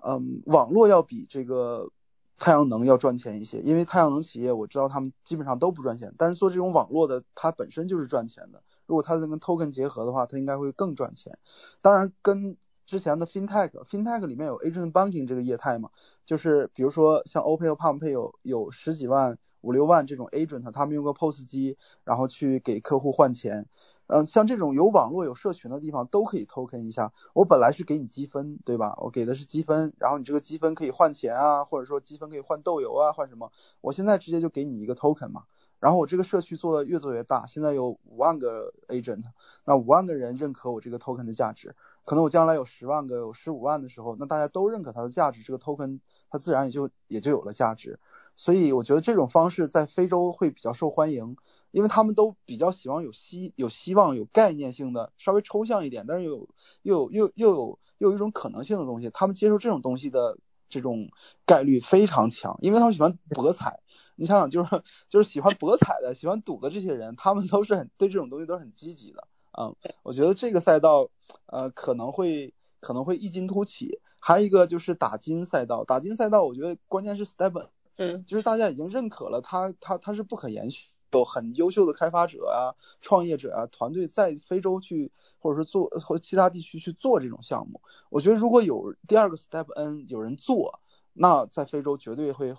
[0.01, 1.89] 嗯，网络要比这个
[2.37, 8.63] 太阳能要赚钱一些，因为太阳能企业我知道他们基本上都不赚钱，但是做这种网络的，它本身就是赚钱的。
[8.85, 11.37] 如果它能跟 token 结合的话，它应该会更赚钱。
[11.81, 12.57] 当然，跟
[12.89, 15.91] 之前的 fintech，fintech 里面有 agent banking 这个业态嘛，
[16.25, 23.67] 就是比如说像 OPay 和 PalmPay 有有十几万、五六万这种 agent，他们用个 POS 机，然后去给客户换钱。
[24.07, 27.13] 嗯，像这种有网络、有社群的地方都可以 token 一下。
[27.35, 28.95] 我本来是给你积分，对吧？
[28.97, 33.51] 我给的是积分，然后你这个积分可以换钱啊，或者说积分可以换豆油啊，换什么？
[33.81, 35.43] 我现在直接就给你一个 token 嘛。
[35.79, 39.23] 然后我这个社区做的越做越大，现在有五万个 agent，
[39.63, 41.73] 那五万个人认可我这个 token 的价值，
[42.05, 47.99] 可能我将来有十万个、有十五万的时候，那大家都认可它的价值，这个 token 它自然也就也就有了价值。
[48.35, 51.35] 所以我觉得这种方式在非洲会比较受欢迎，
[51.71, 56.47] 因为他们都比较喜欢有希有希望有概念性的，稍微抽象一点，但是有
[56.81, 60.37] 又有又又有又有一种可能性的东西，他们接受这种东西的
[60.69, 61.09] 这种
[61.45, 63.81] 概率非常强，因为他们喜欢博彩。
[64.15, 69.27] 你想想，就是就是喜欢博彩的、喜欢赌的这些人，他们都是很对这种东西都是很积极的。
[69.59, 71.09] 嗯，我觉得这个赛道
[71.47, 73.99] 呃可能会可能会异军突起。
[74.21, 87.81] 还有一个就是打金赛道，打金赛道我觉得关键是 step n，嗯，就是大家已经认可了他他他是不可延续，有很优秀的开发者啊、创业者啊团队在非洲去或者说做或其他地区去做这种项目。
[88.09, 90.79] 我觉得如果有第二个 step N 有人做。
[91.21, 92.55] 那在非洲绝对会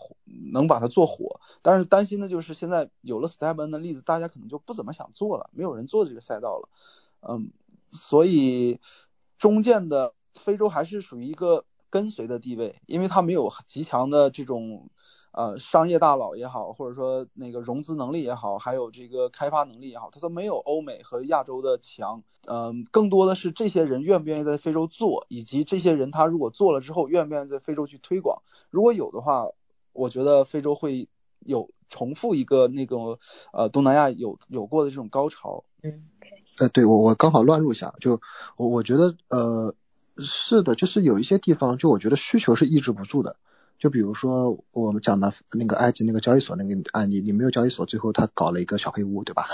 [0.52, 6.68] 能把它做火，但是担心的就是现在有了 Step N 的例子，大家可能就不怎么想做了，没有人做这个赛道了，
[7.22, 7.50] 嗯，
[7.90, 8.78] 所以
[9.38, 14.90] 中建的非洲还是属于一个跟随的地位，因为它没有极强的这种。
[15.32, 22.22] 呃，商业大佬也好，或者说那个融资能力也好，还有这个开发能力也好，它都没有欧美和亚洲的强。
[22.46, 28.42] 嗯，更多的是这些人愿不愿意在非洲做，以及这些人他如果做了之后，愿不愿意在非洲去推广。
[28.70, 29.46] 如果有的话，
[29.92, 31.08] 我觉得非洲会
[31.38, 33.18] 有重复一个那个
[33.52, 35.62] 呃东南亚有有过的这种高潮。
[35.82, 36.08] 嗯，
[36.58, 38.20] 呃，对我我刚好乱入一下，就
[38.56, 39.74] 我我觉得呃
[40.18, 43.36] 是的，就是有一些地方，就我觉得需求是抑制不住的。
[43.80, 49.46] 就比如说我们讲的那个埃及那个交易所那个案例，你没有交易所，最后他搞了一个小黑屋，对吧？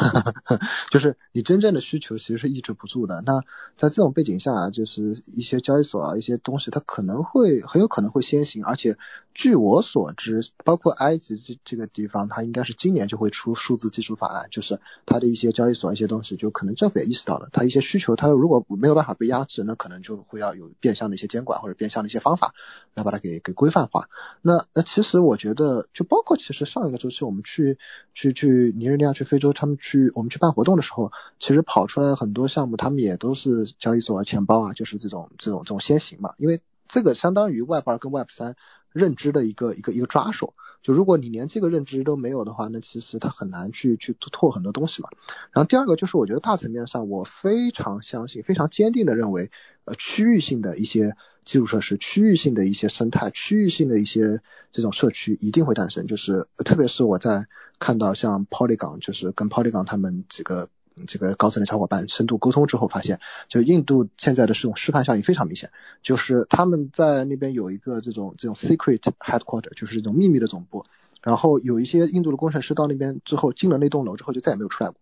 [0.90, 3.22] 就是你真正的需求其实是抑制不住的。
[3.24, 3.40] 那
[3.76, 8.98] 在这种背景下，就是一些交易所啊，一些东西它可能会很有可能会先行，而且
[9.36, 22.54] 据我所知，包括埃及这这个地方，它应该是今年就会出数字技术法案，就是它的一些交易所一些东西，就可能政府也意识到了，它一些需求，它如果没有办法被压制，那可能就会要有变相的一些监管或者变相的一些方法
[22.94, 24.08] 来把它给给规范化。
[24.40, 27.76] 那那其实我觉得，就包括其实上一个周期我们去
[28.14, 38.56] 去去尼日利亚、去非洲，他们去我们去办活动的时候，其实跑出来很多项目，他们也都是交易所啊、钱包啊，就是这种这种这种先行嘛，因为这个相当于 Web 二跟 Web 三
[38.96, 40.54] 认知的一个一个一个抓手。
[40.82, 45.08] 就如果你连这个认知都没有的话，那其实它很难去去拓很多东西嘛。
[45.52, 49.50] 然后第二个就是我觉得大层面上，我非常相信、非常坚定的认为，
[49.84, 54.40] 呃，区域性的一些基础设施、区域性的一些生态、区域性的一些
[54.70, 56.06] 这种社区一定会诞生。
[56.06, 57.46] 就是特别是我在
[57.78, 60.68] 看到像 Polygon，就是跟 Polygon 他们几个。
[61.06, 65.70] 这个高层的小伙伴深度沟通之后发现，就印度现在的这种示范效应非常明显，
[66.02, 70.86] 就是他们在那边有一个这种这种 secret headquarter，就是这种秘密的总部，
[71.22, 74.96] 然后有一些印度的工程师到那边之后进了那栋楼之后就再也没有出来过。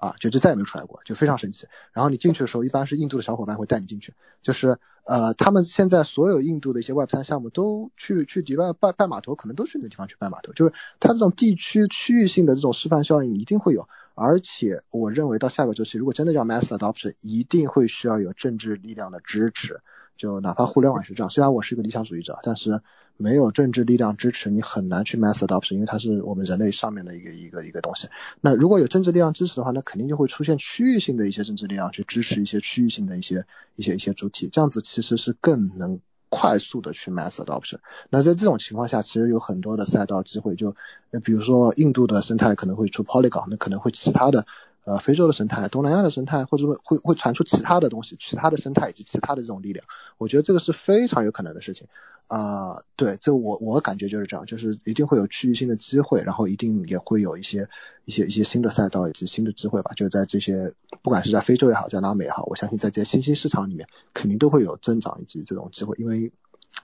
[0.00, 1.66] 啊，就就再也没有出来过，就非常神奇。
[1.92, 13.88] 然后你进去的时候，一般是印度的小伙伴会带你进去，就是呃，他们现在所有印度的一些 Web 三项目都去去迪拜拜拜码头，可能都去那个地方去拜码头，就是它这种地区区域性的这种示范效应一定会有。
[14.14, 19.80] 而且我认为到下个周期，如果真的叫 mass adoption，一定会需要有政治力量的支持。
[20.16, 22.82] 就哪怕互联网是这样，虽然我是一个理想主义者，但是
[23.20, 28.08] 没有政治力量支持，你很难去 mass adoption，因为它是我们人类上面的一个一个一个东西。
[28.40, 33.44] 那如果有政治力量支持的话，那肯定就会出现区域性的一些政治力量去支持一些区域性的一些
[33.76, 36.00] 一些一些主体，这样子其实是更能
[36.30, 37.80] 快速的去 mass adoption。
[38.08, 40.74] 那在这种情况下，其实有很多的赛道机会，就
[41.22, 44.46] 比如说印度的生态可能会出 Polygon，那可能会其他的。
[44.90, 49.86] 呃，非洲的生态、东南亚的生态，或者说会会传出其他的东西、其他的生态以及其他的这种力量，
[50.18, 51.86] 我觉得这个是非常有可能的事情
[52.26, 52.82] 啊。
[52.96, 57.68] 对，这我我感觉就是这样，就是一定会有区域性的机会，然后一定也会有一些
[58.04, 59.92] 一些一些新的赛道以及新的机会吧。
[59.94, 60.74] 就在这些，
[61.04, 66.32] 不管是在非洲也好，在拉美也好，我相信在这些新兴市场里面，肯定都会有增长以及这种机会，因为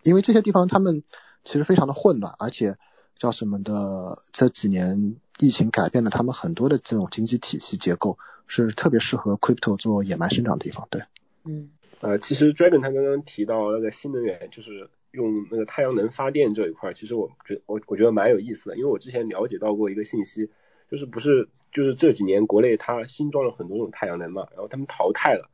[0.04, 1.02] 因为这些地方他们
[1.42, 2.78] 其实非常的混乱，而且
[3.16, 5.16] 叫什么的这几年。
[5.38, 10.88] 疫情改变了他们很多的这种经济体系结构，是特别适合 crypto 做野蛮生长的地方。
[10.90, 11.02] 对，
[11.44, 11.68] 嗯，
[12.00, 20.48] 呃，其实 Dragon 他刚刚提到那个新能源，就是用那个太阳能发电这一块，其实我觉我我觉得蛮有意思的，因为我之前了解到过一个信息，
[20.88, 25.50] 就是不是就是这几年国内它新装了很多种太阳能嘛，然后他们淘汰了，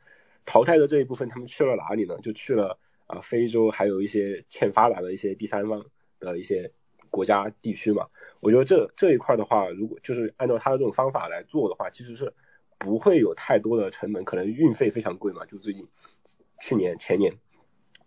[0.47, 2.17] 淘汰的这一部分他们去了哪里呢？
[2.23, 5.85] 就去了啊非洲，还有一些欠发达的一些第三方
[6.21, 6.71] 的一些。
[7.13, 8.09] 国家地区嘛，
[8.41, 12.33] 我觉得这这一块的话，如果就是按照他的这种方法来做的话，其实是
[12.79, 15.45] 不会有太多的成本，可能运费非常贵嘛。
[15.45, 15.87] 就最近
[16.59, 17.35] 去年前年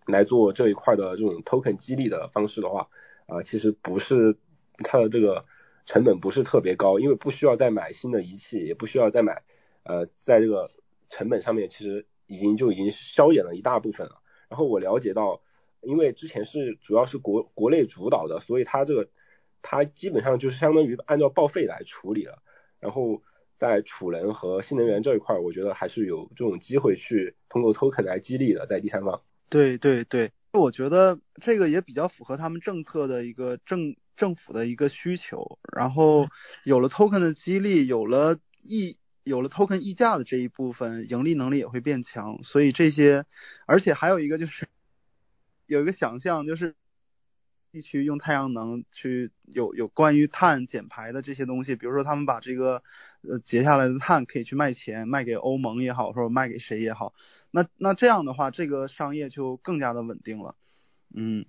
[0.07, 2.89] 来做这一块的这种 token 激励的方式的话，
[3.27, 4.35] 啊，其实不是
[4.79, 5.45] 它的这个
[5.85, 9.43] 成本不是特别高，因为不需要再买新的仪器，也不需要再买，
[9.83, 10.71] 呃，在这个
[11.11, 14.19] 成本上面其实已经就已经消减了一大部分了。
[14.49, 15.41] 然后我了解到。
[15.85, 19.07] 因为之前是主要是国国内主导的，所以它这个
[19.61, 22.41] 它基本上就是相当于按照报废来处理了。
[22.79, 23.23] 然后
[23.53, 29.21] 在储能和新能源这一块，我觉得还是有这种机会去通过 token 来激励的，在第三方。
[29.49, 35.57] 对对对，我觉得这个也比较符合他们政策的一个政政府的一个需求。
[35.75, 36.27] 然后
[36.63, 42.43] 有了 token 的激励，有了溢有了 token 溢价的这一部分，盈利能力也会变强。
[42.43, 43.25] 所以这些，
[43.65, 44.67] 而且还有一个就是。
[45.65, 46.75] 有一个想象，就是
[47.71, 52.83] 地区用太阳能去有有关于碳减排的这些东西，比如说他们把这个
[53.21, 57.13] 呃截下来的碳可以去卖钱，卖给欧盟也好，或者卖给谁也好，
[57.51, 60.55] 那那这样的话，这个商业就更加的稳定了。
[61.13, 61.45] 嗯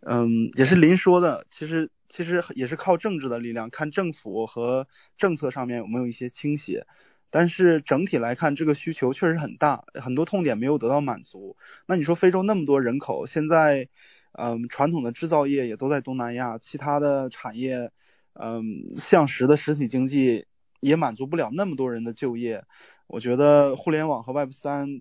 [0.00, 4.86] 嗯，也是林说的，其实其实也是靠政治的力量，看政府和
[5.16, 6.86] 政策上面有没有一些倾斜。
[7.30, 11.56] 但是整体来看，这个需求确实很大，很多痛点没有得到满足。
[11.86, 13.88] 那你说非洲那么多人口，现在，
[14.32, 17.90] 嗯，传统的制造业也都在东南亚，其他的产业，
[18.34, 20.46] 嗯，向实的实体经济
[20.80, 22.64] 也满足不了那么多人的就业。
[23.06, 25.00] 我觉得互联网和 Web 三。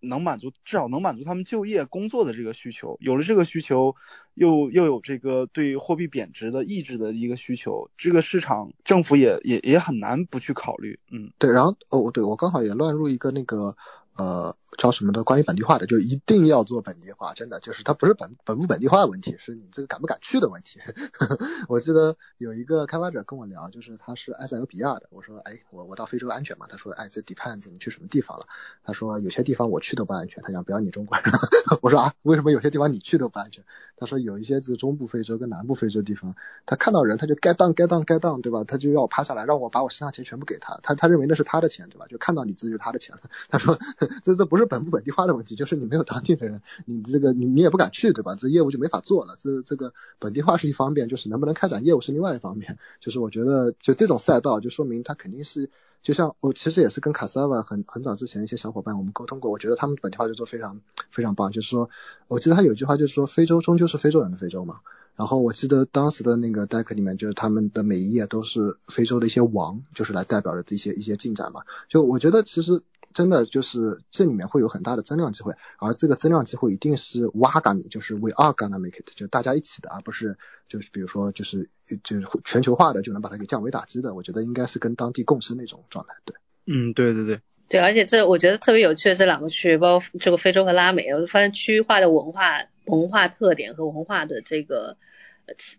[0.00, 3.94] 能满足至少能满足他们就业工作的这个需求，有了这个需求，
[4.34, 10.98] 又又有这个对货币贬值的抑制的一个需求，这个市场政府也也也很难不去考虑。
[11.10, 13.76] 嗯，对，然后哦，对我刚好也乱入一个那个。
[14.18, 15.22] 呃，招什么的？
[15.22, 20.80] 关于本地化的，就一定要做本地化，真的就是它不是本本不本地化的问题，是你这个敢不敢去的问题。
[21.70, 26.66] 我记得有一个开发者跟我聊，就是他是埃塞俄比亚的，我说，哎，我我到非洲安全吗？
[26.68, 28.46] 他说，哎，这 depends，你去什么地方了？
[28.82, 30.42] 他说有些地方我去都不安全。
[30.42, 31.26] 他讲不要你中国人。
[31.80, 33.62] 我说啊，为什么有些地方你去都不安全？
[33.96, 36.34] 他说有一些这中部非洲跟南部非洲地方，
[36.66, 38.64] 他看到人他就该当该当该当，对吧？
[38.64, 42.06] 他就要趴下来让我把我身上钱全部给他，他他认为那是他的钱，对吧？
[42.08, 43.22] 就看到你这就是他的钱了。
[43.48, 43.78] 他说。
[44.22, 48.34] 这这不是本不本地化的问题，就是你没有当地的人，你这个你你也不敢去，对吧？
[48.34, 49.36] 这业务就没法做了。
[49.38, 52.78] 这这个本地化是一方面，就是能不能开展业务是另外一方面。
[53.00, 55.70] 就是我觉得就这种赛道，就说明它肯定是，
[56.02, 60.80] 就像我其实也是跟卡萨瓦很很早之前一些小伙伴我们沟通过，我觉得他们本地化就做非常
[61.10, 61.52] 非常棒。
[61.52, 61.90] 就是说，
[62.28, 64.80] 我记得他有句话就是说，非洲终究是非洲人的非洲嘛。
[65.16, 71.62] 然后我记得当时的那个 deck 里面，就是他们的每一页都是非洲的一些王，就是来代表着一些一些进展嘛。
[71.88, 72.82] 就我觉得其实。
[73.18, 80.38] 真的就是这里面会有很大的增量机会，而这个增量机会一定是挖嘎米，就是 we are gonna make it，就大家一起的，而不是
[80.68, 81.68] 就是比如说就是
[82.04, 84.14] 就是全球化的就能把它给降维打击的。
[84.14, 86.14] 我觉得应该是跟当地共生那种状态。
[86.24, 86.36] 对，
[86.66, 94.96] 嗯，对对对对，而且这我觉得特别有趣的这两个区域，包括这个非洲和拉美，我就发现区域化的文化文化特点和文化的这个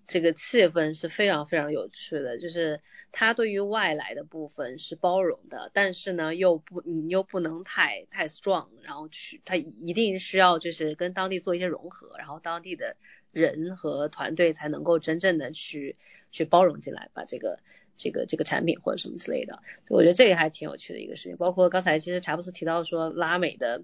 [0.08, 2.82] 这个气氛是非常非常有趣的，就是。
[3.12, 12.98] 它对于外来的部分是包容的，但是呢，又不你又不能太太 strong，然后去它一定需要就是跟当地做一些融合，然后当地的
[13.32, 15.98] 人和团队才能够真正的去
[16.30, 17.58] 去包容进来，把这个
[17.98, 21.36] 这个这个产品或者什么之类的，所以我觉得这个还挺有趣的一个事情。
[21.36, 23.82] 包括刚才其实查布斯提到说拉美的，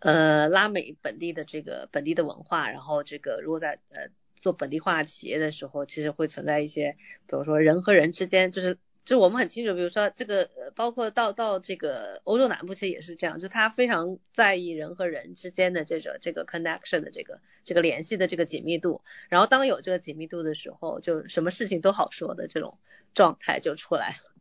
[0.00, 4.08] 呃，拉美本地的这个本地的文化，然后这个如果在呃
[4.40, 6.96] 做本地化企业的时候，其实会存在一些，
[7.28, 8.78] 比如说人和人之间就是。
[9.02, 19.02] 就我们很清楚，比如说这个，包括到到这个欧洲南部，其实也是这样，就他非常在意人和人之间的这个这个 connection 的这个这个联系的这个紧密度。
[19.28, 22.78] 然后当有这个紧密度的时候，就什么事情都好说的这种
[23.12, 24.32] 状态就出来了。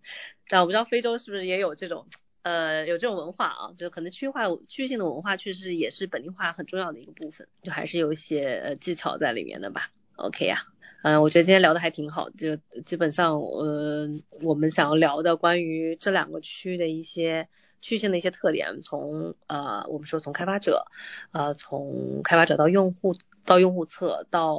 [0.50, 2.08] 但我不知道非洲是不是也有这种，
[2.50, 3.74] 呃，有这种文化啊？
[3.78, 9.92] 就可能区域化区域性的文化确实也是本地化很重要的一个部分，就还是有一些呃技巧在里面的吧。
[10.16, 10.58] OK 呀。
[11.04, 14.10] 嗯，我觉得今天聊的还挺好，就基本上，呃，
[14.42, 17.48] 我们想要聊的关于这两个区的一些
[17.82, 20.88] 区性的一些特点，从呃，我们说从开发者，
[21.32, 23.16] 呃，从开发者到用户
[23.46, 24.58] 到用户侧到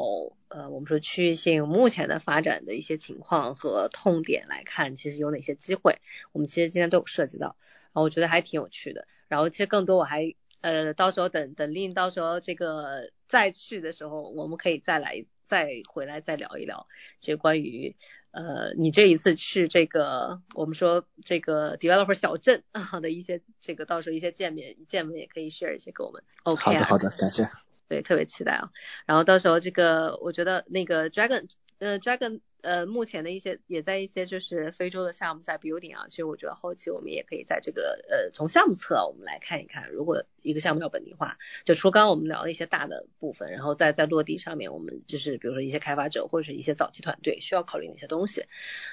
[0.49, 6.01] 呃，我们说区域性目前的发展的一些情况和痛点来看，其实有哪些机会，
[6.33, 7.57] 我们其实今天都有涉及到，
[7.95, 15.25] 后我觉得还挺有趣的，然后其实更多我还呃，到时候等等令到时候这个再去的时候，我们可以再来。
[15.51, 16.87] 再回来再聊一聊，
[17.19, 17.97] 就关于
[18.31, 26.23] 呃你这一次去这个我们说这个 developer 小镇啊的一些这个到时候一些见面见面也可以 share 一些给我们。
[26.45, 27.51] OK，好的好的，感谢。
[27.89, 28.71] 对，特别期待啊。
[29.07, 31.49] 然后到时候这个我觉得那个 dragon
[31.81, 32.39] 呃 dragon。
[32.63, 48.45] 呃，目前的一些也在一些就是非洲的项目在 building 啊，其实我觉得后期我们也可以在这个呃从项目侧我们来看一看，如果一个项目要本地化，就除刚刚我们聊的一些大的部分，然后在在落地上面，我们就是比如说一些开发者或者是一些早期团队需要考虑哪些东西，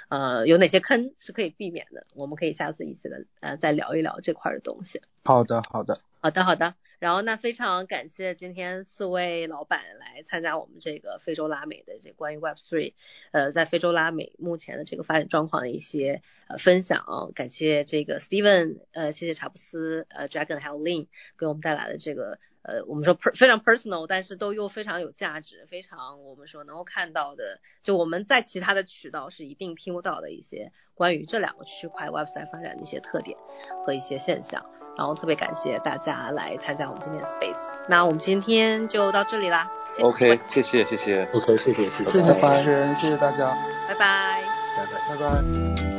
[0.10, 5.02] 呃，有哪些坑是可以避免的，我们可以下次一起的呃再聊一聊这块的东西。
[5.24, 6.74] 好的，好的，好的，好的。
[7.00, 12.94] 然后那非常感谢今天四位老板来参加我们这个非洲拉美的这关于 Web Three，
[13.32, 17.32] 呃，在非洲拉美目前的这个发展状况的一些呃分享。
[17.36, 21.08] 感谢这个 Steven，呃，谢谢查布斯，呃，Dragon 还有 Lin
[21.38, 33.38] 给我们带来的这个呃我们说 per 非常 personal，但是都又非常有价值，非常我们说能够看到的，就我们在其他的渠道是一定听不到的一些关于这两个区块 Web Three 发展的一些特点
[33.86, 34.77] 和一些现象。
[34.98, 39.70] 然后特别感谢大家来参加我们今天的 Space，那我们今天就到这里啦。
[40.02, 41.28] OK，谢谢谢谢。
[41.34, 42.12] OK，谢谢谢谢。
[42.12, 43.56] 谢谢主持人，谢谢大家。
[43.88, 44.42] 拜拜。
[44.76, 45.97] 拜拜拜拜。